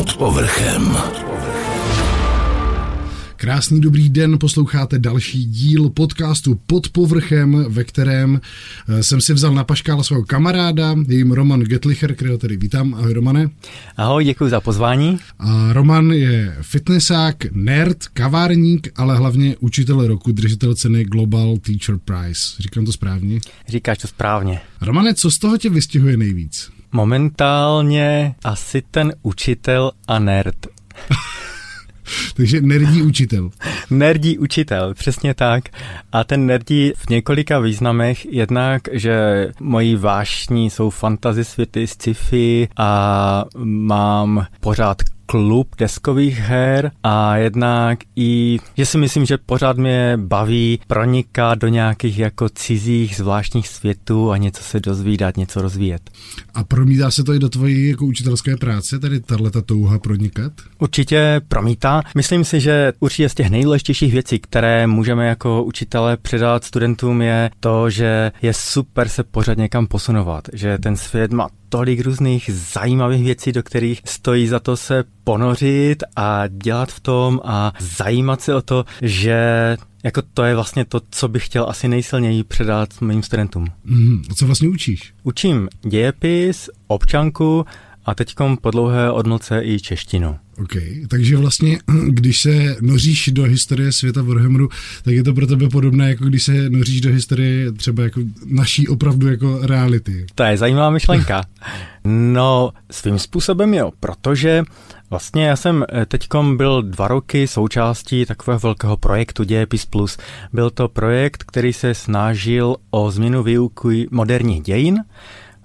Pod 0.00 0.16
povrchem. 0.16 0.96
Krásný 3.40 3.80
dobrý 3.80 4.08
den, 4.08 4.38
posloucháte 4.38 4.98
další 4.98 5.44
díl 5.44 5.90
podcastu 5.90 6.60
Pod 6.66 6.88
povrchem, 6.88 7.64
ve 7.68 7.84
kterém 7.84 8.40
eh, 8.88 9.02
jsem 9.02 9.20
si 9.20 9.34
vzal 9.34 9.54
na 9.54 9.64
paškála 9.64 10.02
svého 10.02 10.24
kamaráda, 10.24 10.94
je 11.08 11.16
jim 11.16 11.32
Roman 11.32 11.60
Getlicher, 11.60 12.14
kterého 12.14 12.38
tady 12.38 12.56
vítám. 12.56 12.94
Ahoj 12.94 13.12
Romane. 13.12 13.50
Ahoj, 13.96 14.24
děkuji 14.24 14.50
za 14.50 14.60
pozvání. 14.60 15.18
A 15.38 15.72
Roman 15.72 16.12
je 16.12 16.56
fitnessák, 16.62 17.36
nerd, 17.52 18.08
kavárník, 18.08 18.88
ale 18.96 19.16
hlavně 19.16 19.56
učitel 19.60 20.06
roku, 20.06 20.32
držitel 20.32 20.74
ceny 20.74 21.04
Global 21.04 21.56
Teacher 21.56 21.98
Prize. 22.04 22.40
Říkám 22.58 22.84
to 22.84 22.92
správně? 22.92 23.40
Říkáš 23.68 23.98
to 23.98 24.08
správně. 24.08 24.60
Romane, 24.80 25.14
co 25.14 25.30
z 25.30 25.38
toho 25.38 25.58
tě 25.58 25.70
vystihuje 25.70 26.16
nejvíc? 26.16 26.70
Momentálně 26.92 28.34
asi 28.44 28.82
ten 28.90 29.12
učitel 29.22 29.92
a 30.08 30.18
nerd. 30.18 30.66
Takže 32.34 32.60
nerdí 32.60 33.02
učitel. 33.02 33.50
Nerdí 33.90 34.38
učitel, 34.38 34.94
přesně 34.94 35.34
tak. 35.34 35.64
A 36.12 36.24
ten 36.24 36.46
nerdí 36.46 36.92
v 36.96 37.10
několika 37.10 37.58
významech. 37.58 38.32
Jednak, 38.32 38.82
že 38.92 39.48
moji 39.60 39.96
vášní 39.96 40.70
jsou 40.70 40.90
fantasy 40.90 41.44
světy, 41.44 41.86
sci-fi 41.86 42.68
a 42.76 43.44
mám 43.64 44.46
pořád 44.60 44.96
klub 45.30 45.68
deskových 45.78 46.38
her 46.38 46.90
a 47.02 47.36
jednak 47.36 47.98
i, 48.16 48.58
že 48.76 48.86
si 48.86 48.98
myslím, 48.98 49.24
že 49.24 49.38
pořád 49.38 49.76
mě 49.76 50.16
baví 50.16 50.80
pronikat 50.86 51.58
do 51.58 51.68
nějakých 51.68 52.18
jako 52.18 52.48
cizích 52.48 53.16
zvláštních 53.16 53.68
světů 53.68 54.30
a 54.30 54.36
něco 54.36 54.62
se 54.62 54.80
dozvídat, 54.80 55.36
něco 55.36 55.62
rozvíjet. 55.62 56.10
A 56.54 56.64
promítá 56.64 57.10
se 57.10 57.24
to 57.24 57.34
i 57.34 57.38
do 57.38 57.48
tvojí 57.48 57.88
jako 57.88 58.06
učitelské 58.06 58.56
práce, 58.56 58.98
tady 58.98 59.20
tato 59.20 59.62
touha 59.62 59.98
pronikat? 59.98 60.52
Určitě 60.80 61.40
promítá. 61.48 62.02
Myslím 62.14 62.44
si, 62.44 62.60
že 62.60 62.92
určitě 63.00 63.28
z 63.28 63.34
těch 63.34 63.50
nejdůležitějších 63.50 64.12
věcí, 64.12 64.38
které 64.38 64.86
můžeme 64.86 65.26
jako 65.26 65.64
učitele 65.64 66.16
předat 66.16 66.64
studentům, 66.64 67.22
je 67.22 67.50
to, 67.60 67.90
že 67.90 68.32
je 68.42 68.54
super 68.54 69.08
se 69.08 69.24
pořád 69.24 69.58
někam 69.58 69.86
posunovat, 69.86 70.44
že 70.52 70.78
ten 70.78 70.96
svět 70.96 71.32
má 71.32 71.48
tolik 71.68 72.00
různých 72.00 72.50
zajímavých 72.52 73.24
věcí, 73.24 73.52
do 73.52 73.62
kterých 73.62 74.02
stojí 74.04 74.46
za 74.46 74.60
to 74.60 74.76
se 74.76 75.04
ponořit 75.24 76.04
a 76.16 76.46
dělat 76.46 76.92
v 76.92 77.00
tom 77.00 77.40
a 77.44 77.72
zajímat 77.80 78.40
se 78.40 78.54
o 78.54 78.62
to, 78.62 78.84
že 79.02 79.76
jako 80.04 80.22
to 80.34 80.42
je 80.42 80.54
vlastně 80.54 80.84
to, 80.84 81.00
co 81.10 81.28
bych 81.28 81.46
chtěl 81.46 81.66
asi 81.68 81.88
nejsilněji 81.88 82.44
předat 82.44 83.00
mým 83.00 83.22
studentům. 83.22 83.66
Mm, 83.84 84.22
a 84.30 84.34
co 84.34 84.46
vlastně 84.46 84.68
učíš? 84.68 85.14
Učím 85.22 85.68
dějepis, 85.82 86.70
občanku 86.86 87.64
a 88.10 88.14
teďkom 88.14 88.56
po 88.56 88.70
dlouhé 88.70 89.10
odmlce 89.10 89.62
i 89.64 89.80
češtinu. 89.80 90.36
OK, 90.58 90.72
takže 91.08 91.36
vlastně, 91.36 91.78
když 92.08 92.40
se 92.40 92.76
noříš 92.80 93.30
do 93.32 93.42
historie 93.42 93.92
světa 93.92 94.22
Warhammeru, 94.22 94.68
tak 95.02 95.14
je 95.14 95.22
to 95.22 95.34
pro 95.34 95.46
tebe 95.46 95.68
podobné, 95.68 96.08
jako 96.08 96.24
když 96.24 96.42
se 96.42 96.70
noříš 96.70 97.00
do 97.00 97.10
historie 97.10 97.72
třeba 97.72 98.02
jako 98.02 98.20
naší 98.46 98.88
opravdu 98.88 99.28
jako 99.28 99.58
reality. 99.62 100.26
To 100.34 100.42
je 100.42 100.56
zajímavá 100.56 100.90
myšlenka. 100.90 101.42
No, 102.04 102.70
svým 102.90 103.18
způsobem 103.18 103.74
jo, 103.74 103.92
protože 104.00 104.62
Vlastně 105.10 105.46
já 105.46 105.56
jsem 105.56 105.84
eh, 105.92 106.06
teďkom 106.06 106.56
byl 106.56 106.82
dva 106.82 107.08
roky 107.08 107.48
součástí 107.48 108.26
takového 108.26 108.58
velkého 108.58 108.96
projektu 108.96 109.44
Dějepis 109.44 109.86
Plus. 109.86 110.18
Byl 110.52 110.70
to 110.70 110.88
projekt, 110.88 111.44
který 111.44 111.72
se 111.72 111.94
snažil 111.94 112.76
o 112.90 113.10
změnu 113.10 113.42
výuky 113.42 114.08
moderních 114.10 114.62
dějin, 114.62 115.04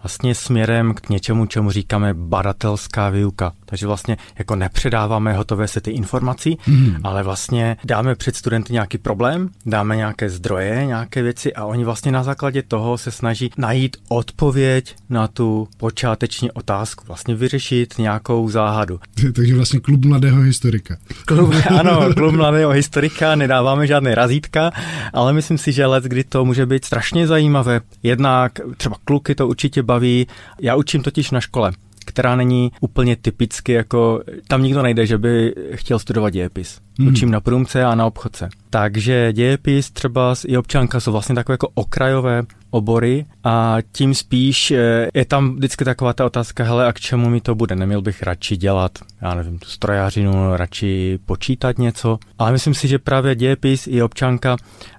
vlastně 0.05 0.35
směrem 0.35 0.93
k 0.93 1.09
něčemu, 1.09 1.45
čemu 1.45 1.71
říkáme 1.71 2.13
badatelská 2.13 3.09
výuka. 3.09 3.53
Takže 3.75 3.87
vlastně 3.87 4.17
jako 4.39 4.55
nepředáváme 4.55 5.33
hotové 5.33 5.67
sety 5.67 5.91
informací, 5.91 6.57
mm. 6.67 6.95
ale 7.03 7.23
vlastně 7.23 7.77
dáme 7.83 8.15
před 8.15 8.35
studenty 8.35 8.73
nějaký 8.73 8.97
problém, 8.97 9.49
dáme 9.65 9.95
nějaké 9.95 10.29
zdroje, 10.29 10.85
nějaké 10.85 11.21
věci 11.21 11.53
a 11.53 11.65
oni 11.65 11.83
vlastně 11.83 12.11
na 12.11 12.23
základě 12.23 12.63
toho 12.63 12.97
se 12.97 13.11
snaží 13.11 13.51
najít 13.57 13.97
odpověď 14.09 14.95
na 15.09 15.27
tu 15.27 15.67
počáteční 15.77 16.51
otázku, 16.51 17.03
vlastně 17.07 17.35
vyřešit 17.35 17.97
nějakou 17.97 18.49
záhadu. 18.49 18.99
Takže 19.35 19.55
vlastně 19.55 19.79
klub 19.79 20.05
mladého 20.05 20.41
historika. 20.41 20.97
Klub, 21.25 21.53
ano, 21.79 22.13
klub 22.13 22.35
mladého 22.35 22.71
historika, 22.71 23.35
nedáváme 23.35 23.87
žádné 23.87 24.15
razítka, 24.15 24.71
ale 25.13 25.33
myslím 25.33 25.57
si, 25.57 25.71
že 25.71 25.85
let, 25.85 26.03
kdy 26.03 26.23
to 26.23 26.45
může 26.45 26.65
být 26.65 26.85
strašně 26.85 27.27
zajímavé. 27.27 27.81
Jednak 28.03 28.59
třeba 28.77 28.95
kluky 29.05 29.35
to 29.35 29.47
určitě 29.47 29.83
baví. 29.83 30.27
Já 30.61 30.75
učím 30.75 31.03
totiž 31.03 31.31
na 31.31 31.41
škole 31.41 31.71
která 32.15 32.35
není 32.35 32.71
úplně 32.81 33.15
typicky 33.15 33.71
jako, 33.71 34.21
tam 34.47 34.63
nikdo 34.63 34.81
nejde, 34.81 35.05
že 35.05 35.17
by 35.17 35.53
chtěl 35.73 35.99
studovat 35.99 36.29
dějepis. 36.29 36.79
Hmm. 36.99 37.07
Učím 37.07 37.31
na 37.31 37.39
průmce 37.39 37.83
a 37.83 37.95
na 37.95 38.05
obchodce. 38.05 38.49
Takže 38.69 39.33
dějepis 39.33 39.91
třeba 39.91 40.35
i 40.47 40.57
občanka 40.57 40.99
jsou 40.99 41.11
vlastně 41.11 41.35
takové 41.35 41.53
jako 41.53 41.69
okrajové 41.73 42.43
obory 42.69 43.25
a 43.43 43.77
tím 43.91 44.13
spíš 44.13 44.71
eh, 44.71 45.07
je 45.13 45.25
tam 45.25 45.55
vždycky 45.55 45.85
taková 45.85 46.13
ta 46.13 46.25
otázka, 46.25 46.63
hele, 46.63 46.87
a 46.87 46.93
k 46.93 46.99
čemu 46.99 47.29
mi 47.29 47.41
to 47.41 47.55
bude? 47.55 47.75
Neměl 47.75 48.01
bych 48.01 48.23
radši 48.23 48.57
dělat, 48.57 48.91
já 49.21 49.35
nevím, 49.35 49.59
tu 49.59 49.69
strojařinu, 49.69 50.55
radši 50.55 51.19
počítat 51.25 51.77
něco. 51.77 52.19
Ale 52.39 52.51
myslím 52.51 52.73
si, 52.73 52.87
že 52.87 52.99
právě 52.99 53.35
dějepis 53.35 53.87
i 53.87 54.01
občanka 54.01 54.55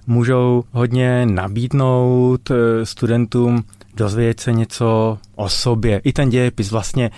můžou 0.07 0.63
hodně 0.71 1.25
nabídnout 1.25 2.51
eh, 2.51 2.85
studentům 2.85 3.63
dozvědět 3.97 4.39
se 4.39 4.51
něco 4.51 5.17
o 5.35 5.49
sobě. 5.49 6.01
I 6.03 6.13
ten 6.13 6.29
dějepis 6.29 6.71
vlastně 6.71 7.11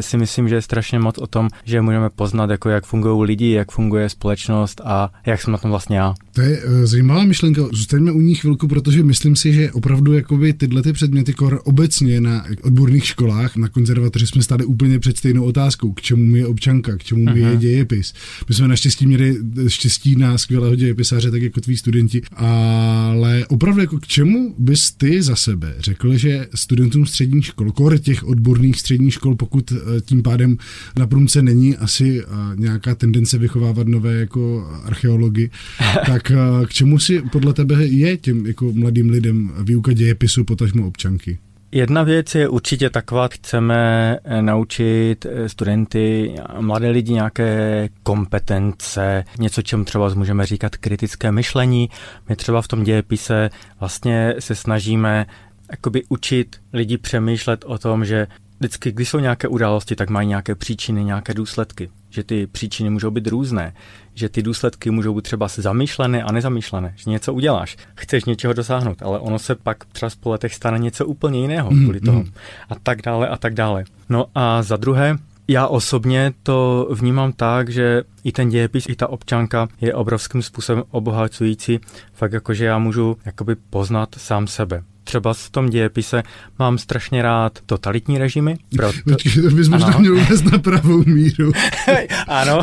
si 0.00 0.16
myslím, 0.16 0.48
že 0.48 0.54
je 0.54 0.62
strašně 0.62 0.98
moc 0.98 1.18
o 1.18 1.26
tom, 1.26 1.48
že 1.64 1.80
můžeme 1.80 2.10
poznat, 2.10 2.50
jako 2.50 2.68
jak 2.68 2.86
fungují 2.86 3.26
lidi, 3.26 3.50
jak 3.50 3.72
funguje 3.72 4.08
společnost 4.08 4.80
a 4.84 5.12
jak 5.26 5.42
jsem 5.42 5.52
na 5.52 5.58
tom 5.58 5.70
vlastně 5.70 5.96
já. 5.96 6.14
To 6.32 6.40
je 6.40 6.62
e, 6.64 6.86
zajímavá 6.86 7.24
myšlenka. 7.24 7.62
Zůstaňme 7.72 8.12
u 8.12 8.20
ní 8.20 8.34
chvilku, 8.34 8.68
protože 8.68 9.02
myslím 9.02 9.36
si, 9.36 9.52
že 9.52 9.72
opravdu 9.72 10.12
jakoby 10.12 10.52
tyhle 10.52 10.82
ty 10.82 10.92
předměty 10.92 11.32
kor 11.32 11.60
obecně 11.64 12.20
na 12.20 12.44
odborných 12.62 13.06
školách, 13.06 13.56
na 13.56 13.68
konzervatoři 13.68 14.26
jsme 14.26 14.42
stáli 14.42 14.64
úplně 14.64 14.98
před 14.98 15.18
stejnou 15.18 15.44
otázkou, 15.44 15.92
k 15.92 16.00
čemu 16.00 16.24
mi 16.24 16.38
je 16.38 16.46
občanka, 16.46 16.96
k 16.96 17.02
čemu 17.02 17.24
mi 17.24 17.40
je 17.40 17.50
mhm. 17.50 17.58
dějepis. 17.58 18.12
My 18.48 18.54
jsme 18.54 18.68
naštěstí 18.68 19.06
měli 19.06 19.36
štěstí 19.68 20.16
na 20.16 20.38
skvělého 20.38 20.74
dějepisáře, 20.74 21.30
tak 21.30 21.42
jako 21.42 21.60
tví 21.60 21.76
studenti, 21.76 22.22
ale 22.32 23.46
opravdu 23.48 23.80
jako 23.80 23.98
k 23.98 24.06
čemu 24.06 24.54
bys 24.58 24.92
ty 24.92 25.22
za 25.22 25.36
sebe 25.36 25.74
řekl, 25.78 26.16
že 26.16 26.46
studentům 26.54 27.06
středních 27.06 27.46
škol, 27.46 27.72
kor 27.72 27.98
těch 27.98 28.24
odborných 28.24 28.80
středních 28.80 29.14
škol, 29.14 29.34
pokud 29.34 29.63
eh, 29.72 30.00
tím 30.00 30.22
pádem 30.22 30.56
na 30.98 31.06
průmce 31.06 31.42
není 31.42 31.76
asi 31.76 32.22
eh, 32.22 32.26
nějaká 32.54 32.94
tendence 32.94 33.38
vychovávat 33.38 33.86
nové 33.86 34.14
jako 34.14 34.68
archeology, 34.84 35.50
tak 36.06 36.30
eh, 36.30 36.36
k 36.66 36.72
čemu 36.72 36.98
si 36.98 37.22
podle 37.32 37.52
tebe 37.52 37.86
je 37.86 38.16
těm 38.16 38.46
jako 38.46 38.72
mladým 38.72 39.10
lidem 39.10 39.52
výuka 39.62 39.92
dějepisu, 39.92 40.44
potažmo 40.44 40.86
občanky? 40.86 41.38
Jedna 41.72 42.02
věc 42.02 42.34
je 42.34 42.48
určitě 42.48 42.90
taková, 42.90 43.28
chceme 43.28 44.16
naučit 44.40 45.26
studenty, 45.46 46.34
mladé 46.60 46.90
lidi 46.90 47.12
nějaké 47.12 47.88
kompetence, 48.02 49.24
něco, 49.38 49.62
čemu 49.62 49.84
třeba 49.84 50.14
můžeme 50.14 50.46
říkat 50.46 50.76
kritické 50.76 51.32
myšlení. 51.32 51.88
My 52.28 52.36
třeba 52.36 52.62
v 52.62 52.68
tom 52.68 52.84
dějepise 52.84 53.50
vlastně 53.80 54.34
se 54.38 54.54
snažíme 54.54 55.26
jakoby 55.70 56.02
učit 56.08 56.56
lidi 56.72 56.98
přemýšlet 56.98 57.64
o 57.66 57.78
tom, 57.78 58.04
že 58.04 58.26
vždycky, 58.64 58.92
když 58.92 59.08
jsou 59.08 59.18
nějaké 59.18 59.48
události, 59.48 59.96
tak 59.96 60.10
mají 60.10 60.28
nějaké 60.28 60.54
příčiny, 60.54 61.04
nějaké 61.04 61.34
důsledky. 61.34 61.90
Že 62.10 62.24
ty 62.24 62.46
příčiny 62.46 62.90
můžou 62.90 63.10
být 63.10 63.26
různé, 63.26 63.74
že 64.14 64.28
ty 64.28 64.42
důsledky 64.42 64.90
můžou 64.90 65.14
být 65.14 65.22
třeba 65.22 65.48
zamýšlené 65.48 66.22
a 66.22 66.32
nezamýšlené, 66.32 66.92
že 66.96 67.10
něco 67.10 67.34
uděláš, 67.34 67.76
chceš 67.94 68.24
něčeho 68.24 68.52
dosáhnout, 68.52 69.02
ale 69.02 69.18
ono 69.18 69.38
se 69.38 69.54
pak 69.54 69.84
třeba 69.84 70.10
po 70.20 70.30
letech 70.30 70.54
stane 70.54 70.78
něco 70.78 71.06
úplně 71.06 71.40
jiného 71.40 71.70
mm, 71.70 71.82
kvůli 71.82 72.00
toho. 72.00 72.18
Mm. 72.18 72.32
A 72.68 72.74
tak 72.82 73.02
dále 73.02 73.28
a 73.28 73.36
tak 73.36 73.54
dále. 73.54 73.84
No 74.08 74.26
a 74.34 74.62
za 74.62 74.76
druhé, 74.76 75.16
já 75.48 75.66
osobně 75.66 76.32
to 76.42 76.88
vnímám 76.92 77.32
tak, 77.32 77.68
že 77.68 78.02
i 78.24 78.32
ten 78.32 78.48
dějepis, 78.48 78.88
i 78.88 78.96
ta 78.96 79.08
občanka 79.08 79.68
je 79.80 79.94
obrovským 79.94 80.42
způsobem 80.42 80.82
obohacující, 80.90 81.80
fakt 82.12 82.32
jako, 82.32 82.54
že 82.54 82.64
já 82.64 82.78
můžu 82.78 83.16
jakoby 83.24 83.56
poznat 83.70 84.08
sám 84.18 84.46
sebe 84.46 84.82
třeba 85.04 85.34
v 85.34 85.50
tom 85.50 85.70
dějepise 85.70 86.22
mám 86.58 86.78
strašně 86.78 87.22
rád 87.22 87.58
totalitní 87.66 88.18
režimy. 88.18 88.56
Proto... 88.76 88.98
Počkej, 89.12 89.42
to 89.42 89.50
bys 89.50 89.68
možná 89.68 89.98
měl 89.98 90.14
uvést 90.14 90.42
na 90.42 90.58
pravou 90.58 91.04
míru. 91.06 91.52
ano, 92.28 92.60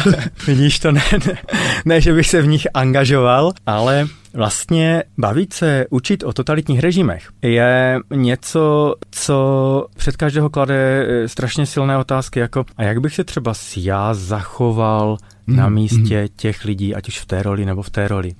vidíš 0.47 0.79
to, 0.79 0.91
ne, 0.91 1.03
ne, 1.27 1.37
ne, 1.85 2.01
že 2.01 2.13
bych 2.13 2.27
se 2.27 2.41
v 2.41 2.47
nich 2.47 2.67
angažoval, 2.73 3.53
ale 3.65 4.07
Vlastně 4.33 5.03
bavit 5.17 5.53
se, 5.53 5.85
učit 5.89 6.23
o 6.23 6.33
totalitních 6.33 6.79
režimech 6.79 7.29
je 7.41 7.99
něco, 8.13 8.95
co 9.11 9.87
před 9.95 10.17
každého 10.17 10.49
klade 10.49 11.05
eh, 11.07 11.27
strašně 11.27 11.65
silné 11.65 11.97
otázky, 11.97 12.39
jako 12.39 12.65
a 12.77 12.83
jak 12.83 13.01
bych 13.01 13.15
se 13.15 13.23
třeba 13.23 13.53
já 13.77 14.13
zachoval 14.13 15.17
na 15.47 15.69
místě 15.69 16.21
mm. 16.21 16.27
těch 16.35 16.65
lidí, 16.65 16.95
ať 16.95 17.07
už 17.07 17.19
v 17.19 17.25
té 17.25 17.43
roli 17.43 17.65
nebo 17.65 17.81
v 17.81 17.89
té 17.89 18.07
roli. 18.07 18.35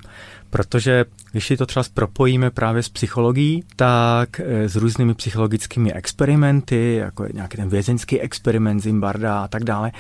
Protože 0.51 1.06
když 1.31 1.48
si 1.48 1.57
to 1.57 1.65
třeba 1.65 1.86
propojíme 1.94 2.51
právě 2.51 2.83
s 2.83 2.89
psychologií, 2.89 3.63
tak 3.75 4.39
eh, 4.39 4.69
s 4.69 4.75
různými 4.75 5.13
psychologickými 5.13 5.94
experimenty, 5.94 6.95
jako 6.95 7.25
nějaký 7.33 7.57
ten 7.57 7.69
vězeňský 7.69 8.19
experiment 8.21 8.83
Zimbarda 8.83 9.44
a 9.44 9.48
tak 9.48 9.63
dále, 9.63 9.92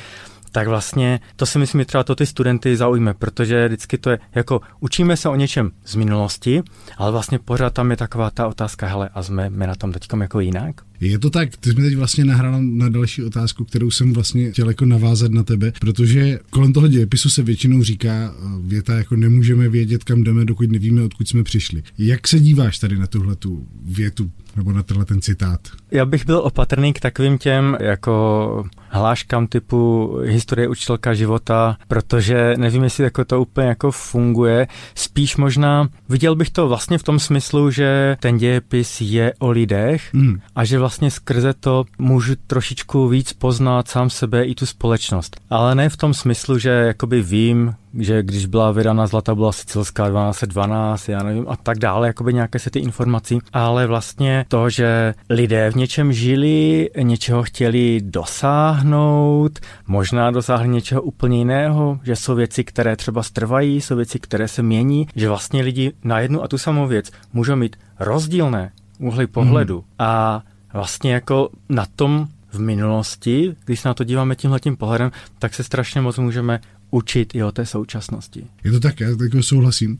tak 0.51 0.67
vlastně 0.67 1.19
to 1.35 1.45
si 1.45 1.59
myslím, 1.59 1.81
že 1.81 1.85
třeba 1.85 2.03
to 2.03 2.15
ty 2.15 2.25
studenty 2.25 2.77
zaujme, 2.77 3.13
protože 3.13 3.67
vždycky 3.67 3.97
to 3.97 4.09
je 4.09 4.19
jako 4.35 4.61
učíme 4.79 5.17
se 5.17 5.29
o 5.29 5.35
něčem 5.35 5.71
z 5.85 5.95
minulosti, 5.95 6.63
ale 6.97 7.11
vlastně 7.11 7.39
pořád 7.39 7.73
tam 7.73 7.91
je 7.91 7.97
taková 7.97 8.29
ta 8.29 8.47
otázka, 8.47 8.87
hele, 8.87 9.09
a 9.13 9.23
jsme 9.23 9.49
my 9.49 9.67
na 9.67 9.75
tom 9.75 9.91
teďkom 9.91 10.21
jako 10.21 10.39
jinak? 10.39 10.75
Je 11.01 11.19
to 11.19 11.29
tak, 11.29 11.57
ty 11.57 11.69
jsi 11.69 11.75
mi 11.75 11.81
teď 11.81 11.95
vlastně 11.95 12.25
nahrál 12.25 12.63
na 12.63 12.89
další 12.89 13.23
otázku, 13.23 13.65
kterou 13.65 13.91
jsem 13.91 14.13
vlastně 14.13 14.51
chtěl 14.51 14.67
jako 14.67 14.85
navázat 14.85 15.31
na 15.31 15.43
tebe, 15.43 15.73
protože 15.79 16.39
kolem 16.49 16.73
toho 16.73 16.87
dějepisu 16.87 17.29
se 17.29 17.43
většinou 17.43 17.83
říká 17.83 18.11
eh, 18.11 18.47
věta 18.61 18.93
jako 18.93 19.15
nemůžeme 19.15 19.69
vědět, 19.69 20.03
kam 20.03 20.23
jdeme, 20.23 20.45
dokud 20.45 20.71
nevíme, 20.71 21.03
odkud 21.03 21.27
jsme 21.27 21.43
přišli. 21.43 21.83
Jak 21.97 22.27
se 22.27 22.39
díváš 22.39 22.79
tady 22.79 22.97
na 22.97 23.07
tuhle 23.07 23.35
tu 23.35 23.67
větu 23.83 24.31
nebo 24.55 24.71
na 24.71 24.83
tenhle 24.83 25.05
ten 25.05 25.21
citát? 25.21 25.59
Já 25.91 26.05
bych 26.05 26.25
byl 26.25 26.37
opatrný 26.37 26.93
k 26.93 26.99
takovým 26.99 27.37
těm 27.37 27.77
jako 27.79 28.65
hláškám 28.89 29.47
typu 29.47 30.11
historie 30.23 30.67
učitelka 30.67 31.13
života, 31.13 31.77
protože 31.87 32.53
nevím, 32.57 32.83
jestli 32.83 33.03
jako 33.03 33.25
to 33.25 33.41
úplně 33.41 33.67
jako 33.67 33.91
funguje. 33.91 34.67
Spíš 34.95 35.37
možná 35.37 35.89
viděl 36.09 36.35
bych 36.35 36.49
to 36.49 36.67
vlastně 36.67 36.97
v 36.97 37.03
tom 37.03 37.19
smyslu, 37.19 37.71
že 37.71 38.17
ten 38.19 38.37
dějepis 38.37 39.01
je 39.01 39.33
o 39.39 39.51
lidech 39.51 40.13
hmm. 40.13 40.39
a 40.55 40.65
že 40.65 40.79
vlastně 40.79 40.90
skrze 40.91 41.53
to 41.53 41.83
můžu 41.97 42.35
trošičku 42.47 43.07
víc 43.07 43.33
poznat 43.33 43.87
sám 43.87 44.09
sebe 44.09 44.45
i 44.45 44.55
tu 44.55 44.65
společnost. 44.65 45.41
Ale 45.49 45.75
ne 45.75 45.89
v 45.89 45.97
tom 45.97 46.13
smyslu, 46.13 46.57
že 46.57 46.69
jakoby 46.69 47.21
vím, 47.21 47.75
že 47.99 48.23
když 48.23 48.45
byla 48.45 48.71
vydána 48.71 49.07
Zlatá 49.07 49.35
byla 49.35 49.51
sicilská 49.51 50.09
1212, 50.09 51.09
já 51.09 51.23
nevím, 51.23 51.45
a 51.49 51.55
tak 51.55 51.79
dále, 51.79 52.07
jakoby 52.07 52.33
nějaké 52.33 52.59
se 52.59 52.69
ty 52.69 52.79
informací, 52.79 53.39
ale 53.53 53.87
vlastně 53.87 54.45
to, 54.47 54.69
že 54.69 55.13
lidé 55.29 55.71
v 55.71 55.75
něčem 55.75 56.13
žili, 56.13 56.89
něčeho 57.01 57.43
chtěli 57.43 58.01
dosáhnout, 58.03 59.59
možná 59.87 60.31
dosáhli 60.31 60.69
něčeho 60.69 61.01
úplně 61.01 61.37
jiného, 61.37 61.99
že 62.03 62.15
jsou 62.15 62.35
věci, 62.35 62.63
které 62.63 62.95
třeba 62.95 63.23
strvají, 63.23 63.81
jsou 63.81 63.95
věci, 63.95 64.19
které 64.19 64.47
se 64.47 64.61
mění, 64.63 65.07
že 65.15 65.29
vlastně 65.29 65.61
lidi 65.61 65.93
na 66.03 66.19
jednu 66.19 66.43
a 66.43 66.47
tu 66.47 66.57
samou 66.57 66.87
věc 66.87 67.11
můžou 67.33 67.55
mít 67.55 67.75
rozdílné 67.99 68.71
úhly 69.01 69.27
pohledu 69.27 69.75
hmm. 69.75 69.85
a 69.99 70.41
vlastně 70.73 71.13
jako 71.13 71.49
na 71.69 71.85
tom 71.85 72.27
v 72.53 72.59
minulosti, 72.59 73.55
když 73.65 73.79
se 73.79 73.87
na 73.87 73.93
to 73.93 74.03
díváme 74.03 74.35
tímhletím 74.35 74.77
pohledem, 74.77 75.11
tak 75.39 75.53
se 75.53 75.63
strašně 75.63 76.01
moc 76.01 76.17
můžeme 76.17 76.59
učit 76.91 77.35
i 77.35 77.43
o 77.43 77.51
té 77.51 77.65
současnosti. 77.65 78.47
Je 78.63 78.71
to 78.71 78.79
tak, 78.79 78.99
já 78.99 79.15
tak 79.15 79.31
souhlasím. 79.41 79.99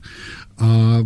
A 0.58 0.98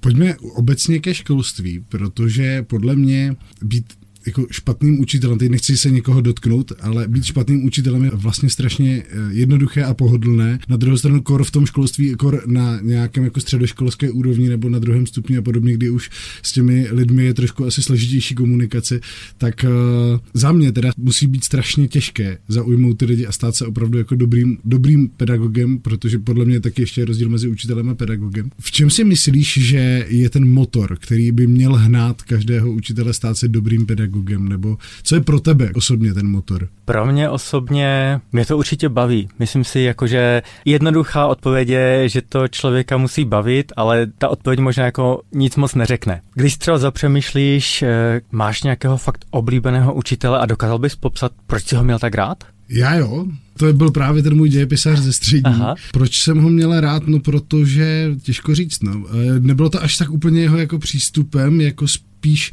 pojďme 0.00 0.36
obecně 0.36 0.98
ke 0.98 1.14
školství, 1.14 1.84
protože 1.88 2.62
podle 2.62 2.96
mě 2.96 3.36
být 3.62 4.03
jako 4.26 4.46
špatným 4.50 5.00
učitelem, 5.00 5.38
teď 5.38 5.50
nechci 5.50 5.76
se 5.76 5.90
někoho 5.90 6.20
dotknout, 6.20 6.72
ale 6.80 7.08
být 7.08 7.24
špatným 7.24 7.64
učitelem 7.64 8.04
je 8.04 8.10
vlastně 8.14 8.50
strašně 8.50 9.02
eh, 9.08 9.16
jednoduché 9.30 9.82
a 9.82 9.94
pohodlné. 9.94 10.58
Na 10.68 10.76
druhou 10.76 10.96
stranu 10.96 11.22
kor 11.22 11.44
v 11.44 11.50
tom 11.50 11.66
školství, 11.66 12.14
kor 12.14 12.42
na 12.46 12.80
nějakém 12.80 13.24
jako 13.24 13.40
středoškolské 13.40 14.10
úrovni 14.10 14.48
nebo 14.48 14.68
na 14.68 14.78
druhém 14.78 15.06
stupni 15.06 15.36
a 15.36 15.42
podobně, 15.42 15.74
kdy 15.74 15.90
už 15.90 16.10
s 16.42 16.52
těmi 16.52 16.86
lidmi 16.90 17.24
je 17.24 17.34
trošku 17.34 17.64
asi 17.64 17.82
složitější 17.82 18.34
komunikace, 18.34 19.00
tak 19.38 19.64
uh, 19.64 20.20
za 20.34 20.52
mě 20.52 20.72
teda 20.72 20.90
musí 20.96 21.26
být 21.26 21.44
strašně 21.44 21.88
těžké 21.88 22.38
zaujmout 22.48 22.98
ty 22.98 23.04
lidi 23.04 23.26
a 23.26 23.32
stát 23.32 23.56
se 23.56 23.66
opravdu 23.66 23.98
jako 23.98 24.14
dobrým, 24.14 24.58
dobrým 24.64 25.08
pedagogem, 25.08 25.78
protože 25.78 26.18
podle 26.18 26.44
mě 26.44 26.60
taky 26.60 26.82
ještě 26.82 27.00
je 27.00 27.04
rozdíl 27.04 27.28
mezi 27.28 27.48
učitelem 27.48 27.88
a 27.88 27.94
pedagogem. 27.94 28.50
V 28.60 28.70
čem 28.70 28.90
si 28.90 29.04
myslíš, 29.04 29.58
že 29.60 30.06
je 30.08 30.30
ten 30.30 30.48
motor, 30.48 30.96
který 31.00 31.32
by 31.32 31.46
měl 31.46 31.74
hnát 31.74 32.22
každého 32.22 32.72
učitele 32.72 33.14
stát 33.14 33.36
se 33.36 33.48
dobrým 33.48 33.86
pedagogem? 33.86 34.13
Pedagogem, 34.14 34.48
nebo 34.48 34.76
co 35.02 35.14
je 35.14 35.20
pro 35.20 35.40
tebe 35.40 35.70
osobně 35.74 36.14
ten 36.14 36.28
motor? 36.28 36.68
Pro 36.84 37.06
mě 37.06 37.30
osobně 37.30 38.20
mě 38.32 38.46
to 38.46 38.58
určitě 38.58 38.88
baví. 38.88 39.28
Myslím 39.38 39.64
si, 39.64 39.80
jako, 39.80 40.06
že 40.06 40.42
jednoduchá 40.64 41.26
odpověď 41.26 41.68
je, 41.68 42.08
že 42.08 42.22
to 42.22 42.48
člověka 42.48 42.96
musí 42.96 43.24
bavit, 43.24 43.72
ale 43.76 44.06
ta 44.18 44.28
odpověď 44.28 44.60
možná 44.60 44.84
jako 44.84 45.22
nic 45.32 45.56
moc 45.56 45.74
neřekne. 45.74 46.20
Když 46.34 46.56
třeba 46.56 46.78
zapřemýšlíš, 46.78 47.82
eh, 47.82 48.20
máš 48.32 48.62
nějakého 48.62 48.96
fakt 48.96 49.24
oblíbeného 49.30 49.94
učitele 49.94 50.38
a 50.38 50.46
dokázal 50.46 50.78
bys 50.78 50.96
popsat, 50.96 51.32
proč 51.46 51.64
si 51.64 51.76
ho 51.76 51.84
měl 51.84 51.98
tak 51.98 52.14
rád? 52.14 52.44
Já 52.68 52.94
jo, 52.94 53.26
to 53.58 53.72
byl 53.72 53.90
právě 53.90 54.22
ten 54.22 54.36
můj 54.36 54.48
dějepisář 54.48 54.98
ze 54.98 55.12
střední. 55.12 55.42
Aha. 55.44 55.74
Proč 55.92 56.22
jsem 56.22 56.38
ho 56.38 56.50
měla 56.50 56.80
rád? 56.80 57.06
No 57.06 57.18
protože, 57.20 58.10
těžko 58.22 58.54
říct, 58.54 58.82
no. 58.82 59.04
Eh, 59.10 59.40
nebylo 59.40 59.70
to 59.70 59.82
až 59.82 59.96
tak 59.96 60.10
úplně 60.10 60.40
jeho 60.40 60.58
jako 60.58 60.78
přístupem, 60.78 61.60
jako 61.60 61.88
spíš 61.88 62.52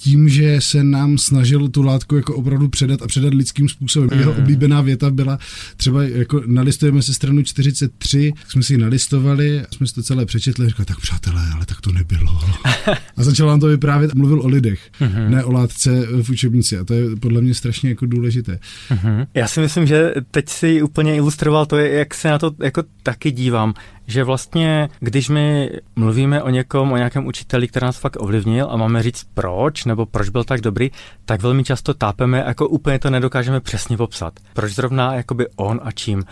tím, 0.00 0.28
že 0.28 0.60
se 0.60 0.84
nám 0.84 1.18
snažil 1.18 1.68
tu 1.68 1.82
látku 1.82 2.16
jako 2.16 2.34
opravdu 2.34 2.68
předat 2.68 3.02
a 3.02 3.06
předat 3.06 3.34
lidským 3.34 3.68
způsobem. 3.68 4.18
Jeho 4.18 4.32
oblíbená 4.32 4.80
věta 4.80 5.10
byla 5.10 5.38
třeba 5.76 6.02
jako 6.02 6.42
nalistujeme 6.46 7.02
se 7.02 7.14
stranu 7.14 7.42
43, 7.42 8.32
jsme 8.48 8.62
si 8.62 8.72
ji 8.74 8.78
nalistovali, 8.78 9.62
jsme 9.72 9.86
si 9.86 9.94
to 9.94 10.02
celé 10.02 10.26
přečetli 10.26 10.66
a 10.66 10.68
říkali, 10.68 10.86
tak 10.86 11.00
přátelé, 11.00 11.42
ale 11.54 11.66
tak 11.66 11.80
to 11.80 11.92
nebylo. 11.92 12.40
a 13.16 13.22
začal 13.22 13.48
nám 13.48 13.60
to 13.60 13.66
vyprávět, 13.66 14.14
mluvil 14.14 14.40
o 14.42 14.48
lidech, 14.48 14.90
mm-hmm. 15.00 15.28
ne 15.28 15.44
o 15.44 15.52
látce 15.52 16.06
v 16.22 16.30
učebnici 16.30 16.78
a 16.78 16.84
to 16.84 16.94
je 16.94 17.16
podle 17.16 17.40
mě 17.40 17.54
strašně 17.54 17.88
jako 17.88 18.06
důležité. 18.06 18.58
Mm-hmm. 18.90 19.26
Já 19.34 19.48
si 19.48 19.60
myslím, 19.60 19.86
že 19.86 20.14
teď 20.30 20.48
si 20.48 20.82
úplně 20.82 21.16
ilustroval 21.16 21.66
to, 21.66 21.76
jak 21.76 22.14
se 22.14 22.28
na 22.30 22.38
to 22.38 22.50
jako 22.62 22.82
taky 23.02 23.30
dívám, 23.30 23.74
že 24.10 24.24
vlastně, 24.24 24.88
když 25.00 25.28
my 25.28 25.70
mluvíme 25.96 26.42
o 26.42 26.50
někom, 26.50 26.92
o 26.92 26.96
nějakém 26.96 27.26
učiteli, 27.26 27.68
který 27.68 27.84
nás 27.84 27.98
fakt 27.98 28.16
ovlivnil 28.20 28.68
a 28.70 28.76
máme 28.76 29.02
říct 29.02 29.26
proč, 29.34 29.84
nebo 29.90 30.06
proč 30.06 30.28
byl 30.28 30.44
tak 30.44 30.60
dobrý, 30.60 30.90
tak 31.24 31.42
velmi 31.42 31.64
často 31.64 31.94
tápeme, 31.94 32.44
jako 32.46 32.68
úplně 32.68 32.98
to 32.98 33.10
nedokážeme 33.10 33.60
přesně 33.60 33.96
popsat. 33.96 34.40
Proč 34.54 34.72
zrovna 34.72 35.14
jakoby 35.14 35.46
on 35.56 35.80
a 35.84 35.92
čím. 35.92 36.24